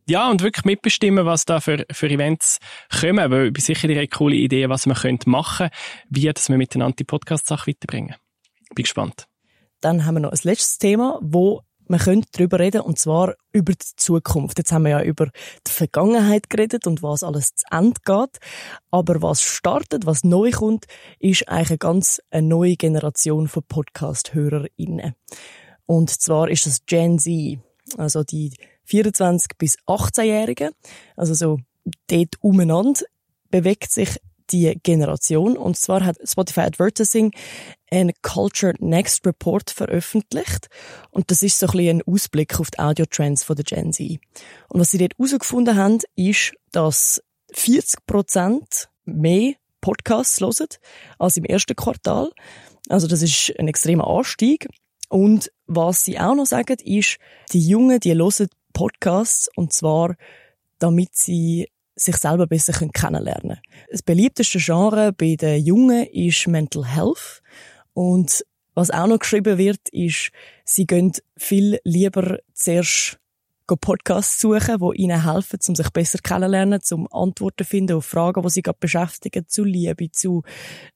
Ja, 0.10 0.30
und 0.30 0.42
wirklich 0.42 0.66
mitbestimmen, 0.66 1.26
was 1.26 1.46
da 1.46 1.60
für, 1.60 1.86
für 1.92 2.10
Events 2.10 2.58
kommen, 3.00 3.32
weil 3.32 3.48
ich 3.48 3.54
bin 3.54 3.64
sicher 3.64 3.88
direkt 3.88 4.14
coole 4.14 4.36
Ideen, 4.36 4.70
was 4.70 4.86
man 4.86 4.98
könnte 4.98 5.30
machen, 5.30 5.70
wie 6.10 6.26
dass 6.26 6.50
wir 6.50 6.58
miteinander 6.58 6.96
die 6.98 7.04
Podcast-Sache 7.04 7.72
weiterbringen. 7.72 8.16
Bin 8.76 8.84
gespannt. 8.84 9.28
Dann 9.80 10.06
haben 10.06 10.16
wir 10.16 10.22
noch 10.22 10.32
ein 10.32 10.40
letztes 10.44 10.80
Thema, 10.80 11.20
wo 11.22 11.62
man 11.92 12.00
könnte 12.00 12.30
darüber 12.32 12.60
reden, 12.60 12.82
und 12.82 12.98
zwar 12.98 13.36
über 13.52 13.74
die 13.74 13.96
Zukunft. 13.98 14.58
Jetzt 14.58 14.72
haben 14.72 14.84
wir 14.84 14.92
ja 14.92 15.04
über 15.04 15.30
die 15.68 15.72
Vergangenheit 15.72 16.50
geredet 16.50 16.88
und 16.88 17.04
was 17.04 17.22
alles 17.22 17.54
zu 17.54 17.66
Ende 17.70 18.00
geht. 18.06 18.40
Aber 18.90 19.22
was 19.22 19.42
startet, 19.42 20.06
was 20.06 20.24
neu 20.24 20.52
kommt, 20.52 20.86
ist 21.20 21.50
eigentlich 21.50 21.72
eine 21.72 21.78
ganz 21.78 22.22
neue 22.34 22.78
Generation 22.78 23.50
von 23.50 23.64
Podcast-HörerInnen. 23.64 25.16
Und 25.86 26.10
zwar 26.10 26.50
ist 26.50 26.66
das 26.66 26.86
Gen 26.86 27.20
Z. 27.20 27.60
Also 27.98 28.24
die 28.24 28.54
24 28.86 29.58
bis 29.58 29.78
18-Jährigen. 29.80 30.72
Also 31.18 31.34
so 31.34 31.60
dort 32.08 32.36
umeinander 32.40 33.02
bewegt 33.50 33.92
sich 33.92 34.18
die 34.52 34.78
Generation. 34.84 35.58
Und 35.58 35.78
zwar 35.78 36.06
hat 36.06 36.18
Spotify 36.24 36.62
Advertising 36.62 37.32
einen 37.92 38.14
Culture 38.22 38.74
Next 38.80 39.26
Report 39.26 39.70
veröffentlicht. 39.70 40.68
Und 41.12 41.32
das 41.32 41.44
ist 41.44 41.60
so 41.60 41.68
ein 41.68 41.72
bisschen 41.72 41.98
ein 42.00 42.14
Ausblick 42.14 42.60
auf 42.60 42.72
die 42.72 42.80
Audio-Trends 42.80 43.46
der 43.46 43.64
Gen 43.64 43.94
Z. 43.94 44.20
Und 44.70 44.80
was 44.80 44.92
sie 44.92 44.98
dort 44.98 45.14
herausgefunden 45.18 45.76
haben, 45.76 46.00
ist, 46.16 46.54
dass 46.72 47.22
40 47.54 48.06
Prozent 48.06 48.90
mehr 49.06 49.54
Podcasts 49.82 50.40
hören 50.40 50.68
als 51.20 51.38
im 51.38 51.46
ersten 51.46 51.76
Quartal. 51.76 52.32
Also 52.88 53.08
das 53.08 53.22
ist 53.22 53.54
ein 53.60 53.68
extremer 53.68 54.08
Anstieg. 54.08 54.68
Und 55.10 55.52
was 55.68 56.06
sie 56.06 56.20
auch 56.20 56.36
noch 56.36 56.46
sagen, 56.46 56.78
ist, 56.84 57.18
die 57.52 57.68
Jungen, 57.68 58.00
die 58.00 58.14
hören 58.14 58.48
Podcasts 58.74 59.50
und 59.56 59.74
zwar, 59.74 60.16
damit 60.80 61.10
sie 61.14 61.70
sich 61.96 62.18
selber 62.18 62.48
besser 62.48 62.74
kennenlernen 62.74 63.42
können. 63.42 63.62
Das 63.92 64.02
beliebteste 64.02 64.60
Genre 64.60 65.14
bei 65.14 65.36
den 65.36 65.64
Jungen 65.64 66.06
ist 66.08 66.48
Mental 66.48 66.86
Health. 66.86 67.42
Und 67.94 68.46
was 68.74 68.92
auch 68.92 69.08
noch 69.08 69.20
geschrieben 69.20 69.58
wird, 69.58 69.90
ist, 69.92 70.32
sie 70.64 70.86
gehen 70.86 71.12
viel 71.38 71.80
lieber 71.84 72.40
zuerst 72.54 73.18
Podcasts 73.78 74.42
suchen, 74.42 74.80
die 74.80 75.02
ihnen 75.02 75.24
helfen, 75.24 75.60
um 75.68 75.76
sich 75.76 75.90
besser 75.92 76.20
kennenzulernen, 76.20 76.82
um 76.92 77.08
Antworten 77.12 77.64
zu 77.64 77.70
finden 77.70 77.98
auf 77.98 78.06
Fragen, 78.06 78.42
die 78.42 78.50
sie 78.50 78.62
gerade 78.62 78.78
beschäftigen, 78.80 79.48
zu 79.48 79.64
Liebe, 79.64 80.12
zu 80.12 80.44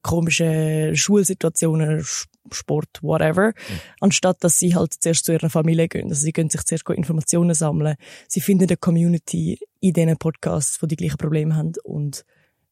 komischen 0.01 0.95
Schulsituationen, 0.95 2.05
Sport, 2.51 3.01
whatever, 3.01 3.47
mhm. 3.47 3.79
anstatt 4.01 4.43
dass 4.43 4.57
sie 4.57 4.75
halt 4.75 4.93
zuerst 4.99 5.25
zu 5.25 5.33
ihrer 5.33 5.49
Familie 5.49 5.87
gehen. 5.87 6.09
Also 6.09 6.21
sie 6.21 6.31
gehen 6.31 6.49
sich 6.49 6.63
zuerst 6.63 6.89
Informationen 6.89 7.53
sammeln. 7.53 7.95
Sie 8.27 8.41
finden 8.41 8.65
eine 8.65 8.77
Community 8.77 9.59
in 9.79 9.93
diesen 9.93 10.17
Podcasts, 10.17 10.79
die 10.79 10.87
die 10.87 10.95
gleichen 10.95 11.17
Probleme 11.17 11.55
haben 11.55 11.73
und 11.83 12.25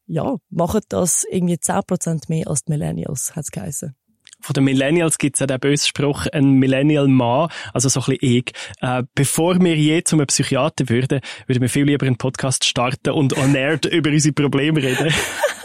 ja, 0.06 0.36
machen 0.50 0.82
das 0.90 1.26
irgendwie 1.30 1.56
10% 1.56 2.24
mehr 2.28 2.48
als 2.48 2.66
die 2.66 2.72
Millennials, 2.72 3.36
hat 3.36 3.46
es 3.46 3.52
geheißen 3.52 3.96
von 4.44 4.54
den 4.54 4.66
Millennials 4.66 5.18
gibt 5.18 5.38
es 5.38 5.40
ja 5.40 5.48
den 5.48 5.60
bösen 5.60 5.88
Spruch, 5.88 6.28
ein 6.28 6.54
Millennial-Mann, 6.54 7.50
also 7.74 7.88
so 7.88 8.02
ein 8.02 8.18
bisschen 8.18 8.38
ich. 8.38 8.52
Äh, 8.82 9.04
bevor 9.16 9.60
wir 9.62 9.76
je 9.76 10.04
zum 10.04 10.26
Psychiater 10.26 10.90
würden, 10.90 11.22
würden 11.48 11.62
wir 11.62 11.70
viel 11.70 11.86
lieber 11.86 12.06
einen 12.06 12.18
Podcast 12.18 12.66
starten 12.66 13.12
und 13.12 13.38
on 13.38 13.56
air 13.56 13.80
über 13.92 14.10
unsere 14.10 14.34
Probleme 14.34 14.84
reden. 14.84 15.14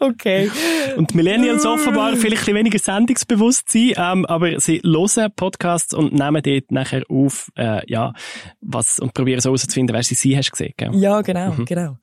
okay. 0.00 0.50
Und 0.96 1.14
Millennials 1.14 1.64
offenbar 1.66 2.16
vielleicht 2.16 2.48
ein 2.48 2.54
weniger 2.54 2.78
Sendungsbewusstsein, 2.78 3.92
ähm, 3.96 4.26
aber 4.26 4.58
sie 4.60 4.80
hören 4.84 5.32
Podcasts 5.34 5.94
und 5.94 6.12
nehmen 6.12 6.42
dort 6.42 6.70
nachher 6.70 7.02
auf, 7.08 7.50
äh, 7.56 7.80
ja, 7.90 8.12
was, 8.60 8.98
und 8.98 9.14
probieren 9.14 9.40
so 9.40 9.50
herauszufinden, 9.50 9.94
wer 9.94 10.02
sie 10.02 10.14
sie 10.14 10.36
hast 10.36 10.50
gesehen, 10.50 10.74
gell? 10.76 10.94
Ja, 10.94 11.20
genau, 11.22 11.52
mhm. 11.52 11.64
genau. 11.64 11.96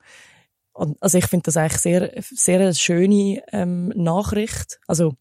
Und, 0.72 1.02
also 1.02 1.16
ich 1.18 1.26
finde 1.26 1.44
das 1.44 1.56
eigentlich 1.56 1.80
sehr, 1.80 2.12
sehr 2.18 2.60
eine 2.60 2.74
schöne 2.74 3.42
ähm, 3.52 3.88
Nachricht. 3.94 4.78
Also 4.86 5.14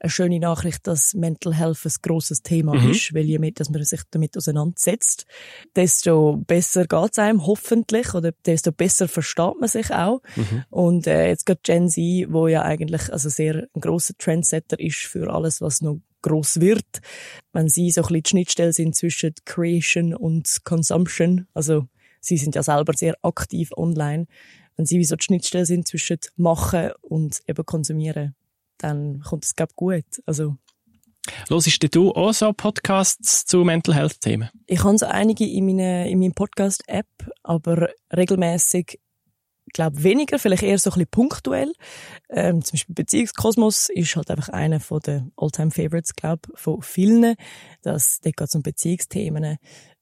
eine 0.00 0.10
schöne 0.10 0.40
Nachricht, 0.40 0.86
dass 0.86 1.14
Mental 1.14 1.54
Health 1.54 1.84
ein 1.84 1.92
grosses 2.02 2.42
Thema 2.42 2.74
mhm. 2.74 2.90
ist, 2.90 3.14
weil 3.14 3.26
je 3.26 3.38
mehr, 3.38 3.52
dass 3.52 3.68
man 3.68 3.84
sich 3.84 4.00
damit 4.10 4.36
auseinandersetzt, 4.36 5.26
desto 5.76 6.38
besser 6.46 6.86
geht's 6.86 7.18
einem 7.18 7.46
hoffentlich 7.46 8.14
oder 8.14 8.32
desto 8.46 8.72
besser 8.72 9.08
versteht 9.08 9.60
man 9.60 9.68
sich 9.68 9.92
auch. 9.92 10.22
Mhm. 10.36 10.64
Und 10.70 11.06
äh, 11.06 11.28
jetzt 11.28 11.44
gerade 11.44 11.60
Gen 11.62 11.88
Z, 11.90 12.32
wo 12.32 12.48
ja 12.48 12.62
eigentlich 12.62 13.12
also 13.12 13.28
sehr 13.28 13.68
ein 13.74 13.80
grosser 13.80 14.14
Trendsetter 14.16 14.80
ist 14.80 15.00
für 15.00 15.32
alles, 15.32 15.60
was 15.60 15.82
noch 15.82 16.00
groß 16.22 16.60
wird, 16.60 17.00
wenn 17.52 17.68
sie 17.68 17.90
so 17.90 18.02
ein 18.02 18.08
bisschen 18.08 18.22
die 18.22 18.30
Schnittstelle 18.30 18.72
sind 18.72 18.96
zwischen 18.96 19.34
Creation 19.44 20.14
und 20.14 20.64
Consumption, 20.64 21.46
also 21.54 21.86
sie 22.20 22.36
sind 22.36 22.54
ja 22.54 22.62
selber 22.62 22.92
sehr 22.94 23.14
aktiv 23.22 23.70
online, 23.76 24.26
wenn 24.76 24.86
sie 24.86 24.98
wie 24.98 25.04
so 25.04 25.16
die 25.16 25.24
Schnittstelle 25.24 25.66
sind 25.66 25.88
zwischen 25.88 26.18
machen 26.36 26.90
und 27.00 27.40
eben 27.46 27.64
konsumieren 27.64 28.34
dann 28.82 29.20
kommt 29.20 29.44
es, 29.44 29.54
glaube 29.54 29.72
gut. 29.76 30.04
Also, 30.26 30.56
Hörst 31.48 31.94
du 31.94 32.12
auch 32.12 32.32
so 32.32 32.52
Podcasts 32.52 33.44
zu 33.44 33.58
Mental 33.58 33.94
Health 33.94 34.20
Themen? 34.20 34.48
Ich 34.66 34.82
habe 34.82 34.98
so 34.98 35.06
einige 35.06 35.46
in, 35.46 35.66
meine, 35.66 36.10
in 36.10 36.18
meinem 36.18 36.32
Podcast-App, 36.32 37.06
aber 37.42 37.90
regelmäßig 38.14 38.98
glaube 39.72 40.02
weniger, 40.02 40.38
vielleicht 40.38 40.62
eher 40.62 40.78
so 40.78 40.90
ein 40.90 40.94
bisschen 40.94 41.10
punktuell. 41.10 41.72
Ähm, 42.28 42.64
zum 42.64 42.72
Beispiel 42.72 42.94
Beziehungskosmos 42.94 43.88
ist 43.90 44.16
halt 44.16 44.30
einfach 44.30 44.48
einer 44.48 44.80
von 44.80 45.00
den 45.00 45.32
Alltime 45.36 45.70
favorites 45.70 46.14
glaube 46.14 46.48
von 46.54 46.82
vielen. 46.82 47.34
Das, 47.82 48.20
dort 48.20 48.36
geht 48.36 48.48
es 48.48 48.54
um 48.54 48.62
Beziehungsthemen, 48.62 49.58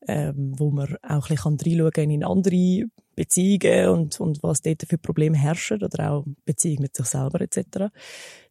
ähm, 0.06 0.54
wo 0.56 0.70
man 0.70 0.96
auch 1.02 1.28
ein 1.30 1.36
bisschen 1.36 1.58
reinschauen 1.58 1.90
kann 1.92 2.10
in 2.10 2.24
andere 2.24 2.84
Beziehungen 3.14 3.88
und, 3.88 4.20
und 4.20 4.42
was 4.42 4.62
dort 4.62 4.84
für 4.88 4.98
Probleme 4.98 5.36
herrschen 5.36 5.82
oder 5.82 6.12
auch 6.12 6.24
Beziehungen 6.44 6.82
mit 6.82 6.96
sich 6.96 7.06
selber 7.06 7.40
etc. 7.40 7.92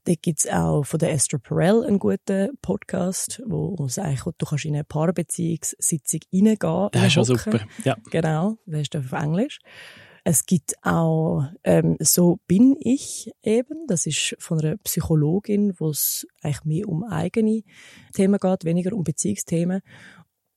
Dort 0.08 0.22
gibt's 0.22 0.48
auch 0.48 0.84
von 0.84 1.00
der 1.00 1.12
Esther 1.12 1.38
Perel 1.38 1.84
einen 1.84 2.00
guten 2.00 2.58
Podcast, 2.62 3.42
wo 3.46 3.76
es 3.86 4.00
eigentlich, 4.00 4.22
du 4.38 4.46
kannst 4.46 4.64
in 4.64 4.74
eine 4.74 4.86
Paarbeziehungssitzung 4.86 6.22
reingehen. 6.32 6.90
Das 6.94 7.08
ist 7.08 7.12
schon 7.12 7.24
super, 7.26 7.60
ja. 7.84 7.98
Genau, 8.10 8.58
das 8.66 8.84
ist 8.84 8.96
auf 8.96 9.12
Englisch. 9.12 9.60
Es 10.24 10.46
gibt 10.46 10.76
auch 10.82 11.44
ähm, 11.66 11.98
«So 12.00 12.40
bin 12.48 12.78
ich» 12.80 13.34
eben. 13.44 13.86
Das 13.88 14.06
ist 14.06 14.38
von 14.40 14.62
einer 14.62 14.78
Psychologin, 14.78 15.74
wo 15.78 15.90
es 15.90 16.26
eigentlich 16.42 16.64
mehr 16.64 16.88
um 16.88 17.04
eigene 17.04 17.64
Themen 18.14 18.40
geht, 18.40 18.64
weniger 18.64 18.94
um 18.94 19.04
Beziehungsthemen. 19.04 19.82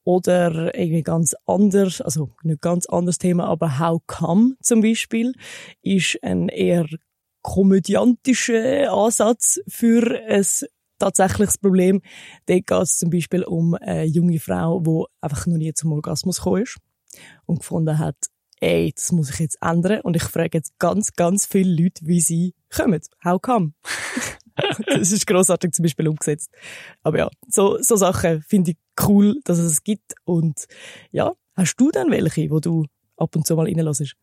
Oder 0.05 0.79
irgendwie 0.79 1.03
ganz 1.03 1.35
anders, 1.45 2.01
also 2.01 2.31
nicht 2.45 2.61
ganz 2.61 2.87
anderes 2.87 3.19
Thema, 3.19 3.47
aber 3.47 3.81
«How 3.81 4.01
Come» 4.07 4.55
zum 4.63 4.81
Beispiel, 4.81 5.35
ist 5.83 6.23
ein 6.23 6.49
eher 6.49 6.87
komödiantischen 7.43 8.87
Ansatz 8.89 9.61
für 9.69 10.21
ein 10.29 10.45
tatsächliches 10.99 11.59
Problem. 11.59 12.03
Dort 12.47 12.67
geht 12.67 12.83
es 12.83 12.99
zum 12.99 13.11
Beispiel 13.11 13.45
um 13.45 13.75
eine 13.75 14.05
junge 14.05 14.39
Frau, 14.39 14.81
die 14.81 15.05
einfach 15.21 15.47
noch 15.47 15.57
nie 15.57 15.73
zum 15.73 15.93
Orgasmus 15.93 16.39
gekommen 16.39 16.63
ist 16.63 16.79
und 17.47 17.61
gefunden 17.61 17.99
hat, 17.99 18.17
ey, 18.61 18.93
das 18.95 19.11
muss 19.13 19.31
ich 19.31 19.41
jetzt 19.41 19.59
ändern. 19.61 20.03
Und 20.03 20.17
ich 20.17 20.23
frage 20.23 20.59
jetzt 20.59 20.79
ganz, 20.79 21.13
ganz 21.15 21.47
viele 21.47 21.83
Leute, 21.83 22.07
wie 22.07 22.21
sie 22.21 22.55
kommen. 22.75 23.01
How 23.25 23.41
come? 23.41 23.73
das 24.87 25.13
ist 25.13 25.27
grossartig 25.27 25.73
zum 25.73 25.83
Beispiel 25.85 26.09
umgesetzt. 26.09 26.51
Aber 27.03 27.19
ja, 27.19 27.31
so, 27.49 27.79
so 27.81 27.97
Sachen 27.97 28.43
finde 28.43 28.73
ich 28.73 28.77
cool, 29.07 29.41
dass 29.45 29.59
es 29.59 29.73
es 29.73 29.83
gibt. 29.83 30.15
Und 30.25 30.67
ja, 31.11 31.33
hast 31.57 31.77
du 31.77 31.91
denn 31.91 32.11
welche, 32.11 32.51
wo 32.51 32.61
du 32.61 32.85
ab 33.17 33.35
und 33.35 33.47
zu 33.47 33.57
mal 33.57 33.67
reinlässt? 33.67 34.15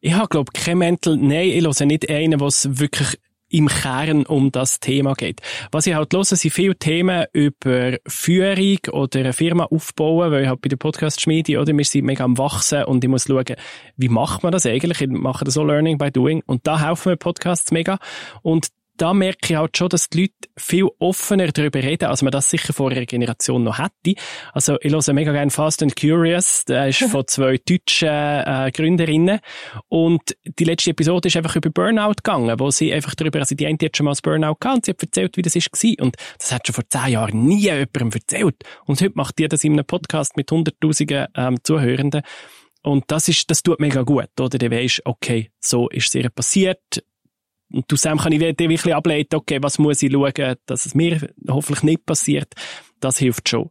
Ich 0.00 0.14
habe, 0.14 0.28
glaube 0.28 0.52
kein 0.52 0.78
Mental, 0.78 1.16
nein, 1.16 1.48
ich 1.48 1.64
höre 1.64 1.86
nicht 1.86 2.08
einen, 2.10 2.40
was 2.40 2.78
wirklich 2.78 3.18
im 3.50 3.68
Kern 3.68 4.26
um 4.26 4.52
das 4.52 4.80
Thema 4.80 5.14
geht. 5.14 5.40
Was 5.72 5.86
ich 5.86 5.94
halt 5.94 6.12
höre, 6.12 6.24
sind 6.24 6.52
viele 6.52 6.76
Themen 6.76 7.24
über 7.32 7.96
Führung 8.06 8.78
oder 8.92 9.20
eine 9.20 9.32
Firma 9.32 9.64
aufbauen, 9.64 10.30
weil 10.30 10.42
ich 10.42 10.48
halt 10.48 10.60
bei 10.60 10.68
der 10.68 10.76
Podcast-Schmiede, 10.76 11.58
oder, 11.58 11.76
wir 11.76 11.84
sind 11.84 12.04
mega 12.04 12.24
am 12.24 12.36
Wachsen 12.36 12.84
und 12.84 13.02
ich 13.02 13.10
muss 13.10 13.24
schauen, 13.26 13.56
wie 13.96 14.08
macht 14.08 14.42
man 14.42 14.52
das 14.52 14.66
eigentlich? 14.66 15.00
Ich 15.00 15.08
mache 15.08 15.44
das 15.44 15.54
so 15.54 15.64
Learning 15.64 15.96
by 15.96 16.10
Doing 16.10 16.42
und 16.46 16.66
da 16.66 16.80
helfen 16.86 17.10
mir 17.10 17.16
Podcasts 17.16 17.72
mega 17.72 17.98
und 18.42 18.68
da 18.98 19.14
merke 19.14 19.52
ich 19.52 19.56
halt 19.56 19.76
schon, 19.76 19.88
dass 19.88 20.10
die 20.10 20.22
Leute 20.22 20.34
viel 20.56 20.88
offener 20.98 21.48
darüber 21.48 21.82
reden, 21.82 22.06
als 22.06 22.22
man 22.22 22.32
das 22.32 22.50
sicher 22.50 22.72
vor 22.72 22.90
einer 22.90 23.06
Generation 23.06 23.62
noch 23.62 23.78
hätte. 23.78 24.20
Also 24.52 24.76
ich 24.80 24.92
höre 24.92 25.12
mega 25.14 25.32
gerne 25.32 25.50
Fast 25.50 25.82
and 25.82 25.96
Curious, 25.96 26.64
der 26.66 26.88
ist 26.88 27.04
von 27.04 27.24
zwei 27.26 27.58
deutschen 27.58 28.08
äh, 28.08 28.70
Gründerinnen 28.74 29.40
und 29.88 30.36
die 30.44 30.64
letzte 30.64 30.90
Episode 30.90 31.28
ist 31.28 31.36
einfach 31.36 31.56
über 31.56 31.70
Burnout 31.70 32.14
gegangen, 32.16 32.58
wo 32.58 32.70
sie 32.70 32.92
einfach 32.92 33.14
darüber, 33.14 33.38
also 33.38 33.54
die 33.54 33.66
eine 33.66 33.78
hat 33.82 33.96
schon 33.96 34.04
mal 34.04 34.10
das 34.10 34.22
Burnout 34.22 34.56
gehabt 34.60 34.76
und 34.76 34.84
sie 34.84 34.90
hat 34.90 35.02
erzählt, 35.02 35.36
wie 35.36 35.42
das 35.42 35.54
war 35.54 36.04
und 36.04 36.16
das 36.38 36.52
hat 36.52 36.66
schon 36.66 36.74
vor 36.74 36.84
zehn 36.88 37.12
Jahren 37.12 37.46
nie 37.46 37.60
jemandem 37.60 38.10
erzählt 38.12 38.56
und 38.84 39.00
heute 39.00 39.12
macht 39.14 39.38
die 39.38 39.48
das 39.48 39.64
in 39.64 39.72
einem 39.72 39.86
Podcast 39.86 40.36
mit 40.36 40.50
hunderttausenden 40.50 41.26
ähm, 41.36 41.58
Zuhörenden 41.62 42.22
Und 42.82 43.04
das 43.08 43.28
ist, 43.28 43.50
das 43.50 43.62
tut 43.62 43.80
mega 43.80 44.02
gut, 44.02 44.28
oder? 44.40 44.58
Du 44.58 44.70
weisst, 44.70 45.02
okay, 45.04 45.50
so 45.60 45.88
ist 45.88 46.08
es 46.08 46.14
ihr 46.14 46.30
passiert. 46.30 47.04
Und 47.70 47.84
du 47.88 47.96
Sam 47.96 48.18
kann 48.18 48.32
ich 48.32 48.38
dir 48.38 48.68
wirklich 48.68 48.94
ableiten, 48.94 49.36
okay, 49.36 49.58
was 49.60 49.78
muss 49.78 50.02
ich 50.02 50.12
schauen, 50.12 50.56
dass 50.66 50.86
es 50.86 50.94
mir 50.94 51.30
hoffentlich 51.48 51.82
nicht 51.82 52.06
passiert. 52.06 52.54
Das 53.00 53.18
hilft 53.18 53.48
schon. 53.48 53.70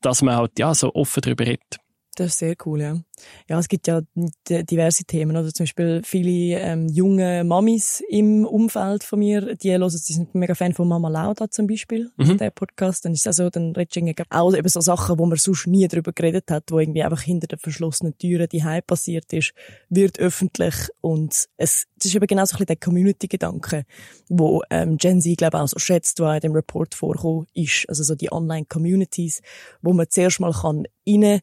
Dass 0.00 0.22
man 0.22 0.36
halt, 0.36 0.58
ja, 0.58 0.74
so 0.74 0.94
offen 0.94 1.22
darüber 1.22 1.46
redet. 1.46 1.78
Das 2.16 2.28
ist 2.28 2.38
sehr 2.38 2.54
cool, 2.64 2.80
ja. 2.80 2.98
Ja, 3.46 3.58
es 3.58 3.68
gibt 3.68 3.86
ja 3.86 4.00
diverse 4.48 5.04
Themen, 5.04 5.36
oder 5.36 5.52
zum 5.52 5.64
Beispiel 5.64 6.00
viele 6.02 6.58
ähm, 6.58 6.88
junge 6.88 7.44
Mamis 7.44 8.02
im 8.08 8.46
Umfeld 8.46 9.04
von 9.04 9.18
mir, 9.18 9.54
die 9.54 9.70
hören, 9.70 9.90
die 9.90 10.12
sind 10.12 10.34
mega 10.34 10.54
Fan 10.54 10.72
von 10.72 10.88
Mama 10.88 11.10
Lauda 11.10 11.50
zum 11.50 11.66
Beispiel, 11.66 12.10
mhm. 12.16 12.38
der 12.38 12.50
Podcast. 12.50 13.04
Dann 13.04 13.12
ist 13.12 13.20
es 13.20 13.26
also, 13.26 13.50
dann 13.50 13.72
redest 13.72 13.96
du 13.96 14.24
auch 14.30 14.54
über 14.54 14.68
so 14.70 14.80
Sachen, 14.80 15.18
wo 15.18 15.26
man 15.26 15.36
sonst 15.36 15.66
nie 15.66 15.86
drüber 15.88 16.12
geredet 16.12 16.50
hat, 16.50 16.64
wo 16.70 16.78
irgendwie 16.78 17.02
einfach 17.02 17.20
hinter 17.20 17.48
den 17.48 17.58
verschlossenen 17.58 18.16
Türen 18.16 18.48
die 18.50 18.64
Hype 18.64 18.86
passiert 18.86 19.30
ist, 19.34 19.52
wird 19.90 20.18
öffentlich 20.18 20.74
und 21.02 21.34
es, 21.58 21.84
das 21.96 22.06
ist 22.06 22.14
eben 22.14 22.26
genau 22.26 22.46
so 22.46 22.54
ein 22.54 22.56
bisschen 22.56 22.66
der 22.66 22.76
Community-Gedanke, 22.76 23.84
wo 24.30 24.62
ähm, 24.70 24.96
Gen 24.96 25.20
Z, 25.20 25.36
glaube 25.36 25.58
ich, 25.58 25.62
auch 25.62 25.68
so 25.68 25.78
schätzt, 25.78 26.18
was 26.20 26.36
in 26.36 26.40
dem 26.40 26.52
Report 26.52 26.94
vorkommen 26.94 27.46
ist. 27.52 27.86
Also 27.90 28.04
so 28.04 28.14
die 28.14 28.32
Online-Communities, 28.32 29.42
wo 29.82 29.92
man 29.92 30.06
zuerst 30.08 30.40
mal 30.40 30.52
kann 30.52 30.86
rein 31.06 31.40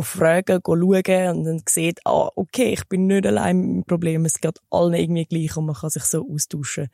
fragen, 0.00 0.60
go 0.62 0.76
schauen 0.76 1.36
und 1.36 1.44
dann 1.44 1.62
sieht, 1.68 2.00
ah, 2.06 2.30
okay, 2.36 2.72
ich 2.72 2.84
bin 2.84 3.06
nicht 3.06 3.26
allein 3.26 3.58
mit 3.58 3.76
dem 3.76 3.84
Problem, 3.84 4.24
es 4.24 4.40
geht 4.40 4.60
allen 4.70 4.94
irgendwie 4.94 5.26
gleich 5.26 5.56
und 5.56 5.66
man 5.66 5.74
kann 5.74 5.90
sich 5.90 6.04
so 6.04 6.26
austauschen. 6.30 6.88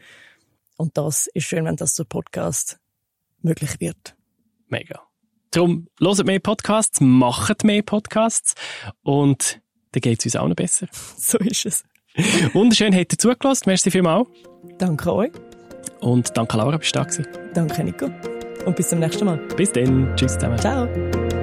Und 0.77 0.97
das 0.97 1.27
ist 1.29 1.45
schön, 1.45 1.65
wenn 1.65 1.77
das 1.77 1.95
zur 1.95 2.07
Podcast 2.07 2.79
möglich 3.43 3.81
wird. 3.81 4.17
Mega. 4.69 5.03
Darum, 5.51 5.89
hört 6.01 6.25
mehr 6.27 6.41
Podcasts, 6.41 7.01
macht 7.01 7.65
mehr 7.65 7.83
Podcasts 7.83 8.55
und 9.03 9.61
dann 9.93 10.01
geht 10.01 10.19
es 10.19 10.27
uns 10.27 10.37
auch 10.37 10.49
noch 10.49 10.57
besser. 10.57 10.89
so 11.17 11.39
ist 11.39 11.67
es. 11.67 11.85
Wunderschön, 12.53 12.95
habt 12.95 13.13
ihr 13.13 13.19
zugelassen. 13.19 13.65
Merci 13.67 13.91
vielmals. 13.91 14.29
Danke 14.79 15.13
euch. 15.13 15.33
Und 16.01 16.37
danke 16.37 16.57
Laura, 16.57 16.77
bist 16.77 16.95
du 16.95 16.99
da 16.99 17.05
gewesen. 17.05 17.27
Danke 17.55 17.85
Nico. 17.85 18.11
Und 18.65 18.77
bis 18.77 18.89
zum 18.89 18.99
nächsten 18.99 19.25
Mal. 19.25 19.39
Bis 19.57 19.71
dann. 19.73 20.15
Tschüss 20.17 20.35
zusammen. 20.35 20.59
Ciao. 20.59 21.36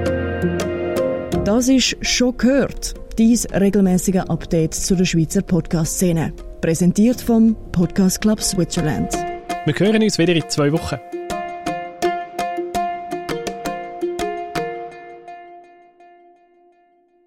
Das 1.46 1.68
ist 1.68 1.98
«Schon 2.00 2.38
gehört», 2.38 2.94
dies 3.18 3.46
regelmäßige 3.52 4.22
Update 4.30 4.74
zu 4.74 4.96
der 4.96 5.04
Schweizer 5.04 5.42
Podcast-Szene. 5.42 6.32
Präsentiert 6.62 7.20
vom 7.20 7.58
Podcast 7.74 8.22
Club 8.22 8.42
Switzerland. 8.42 9.12
Wir 9.66 9.74
hören 9.78 10.02
uns 10.02 10.18
wieder 10.18 10.34
in 10.34 10.50
zwei 10.50 10.72
Wochen. 10.72 10.96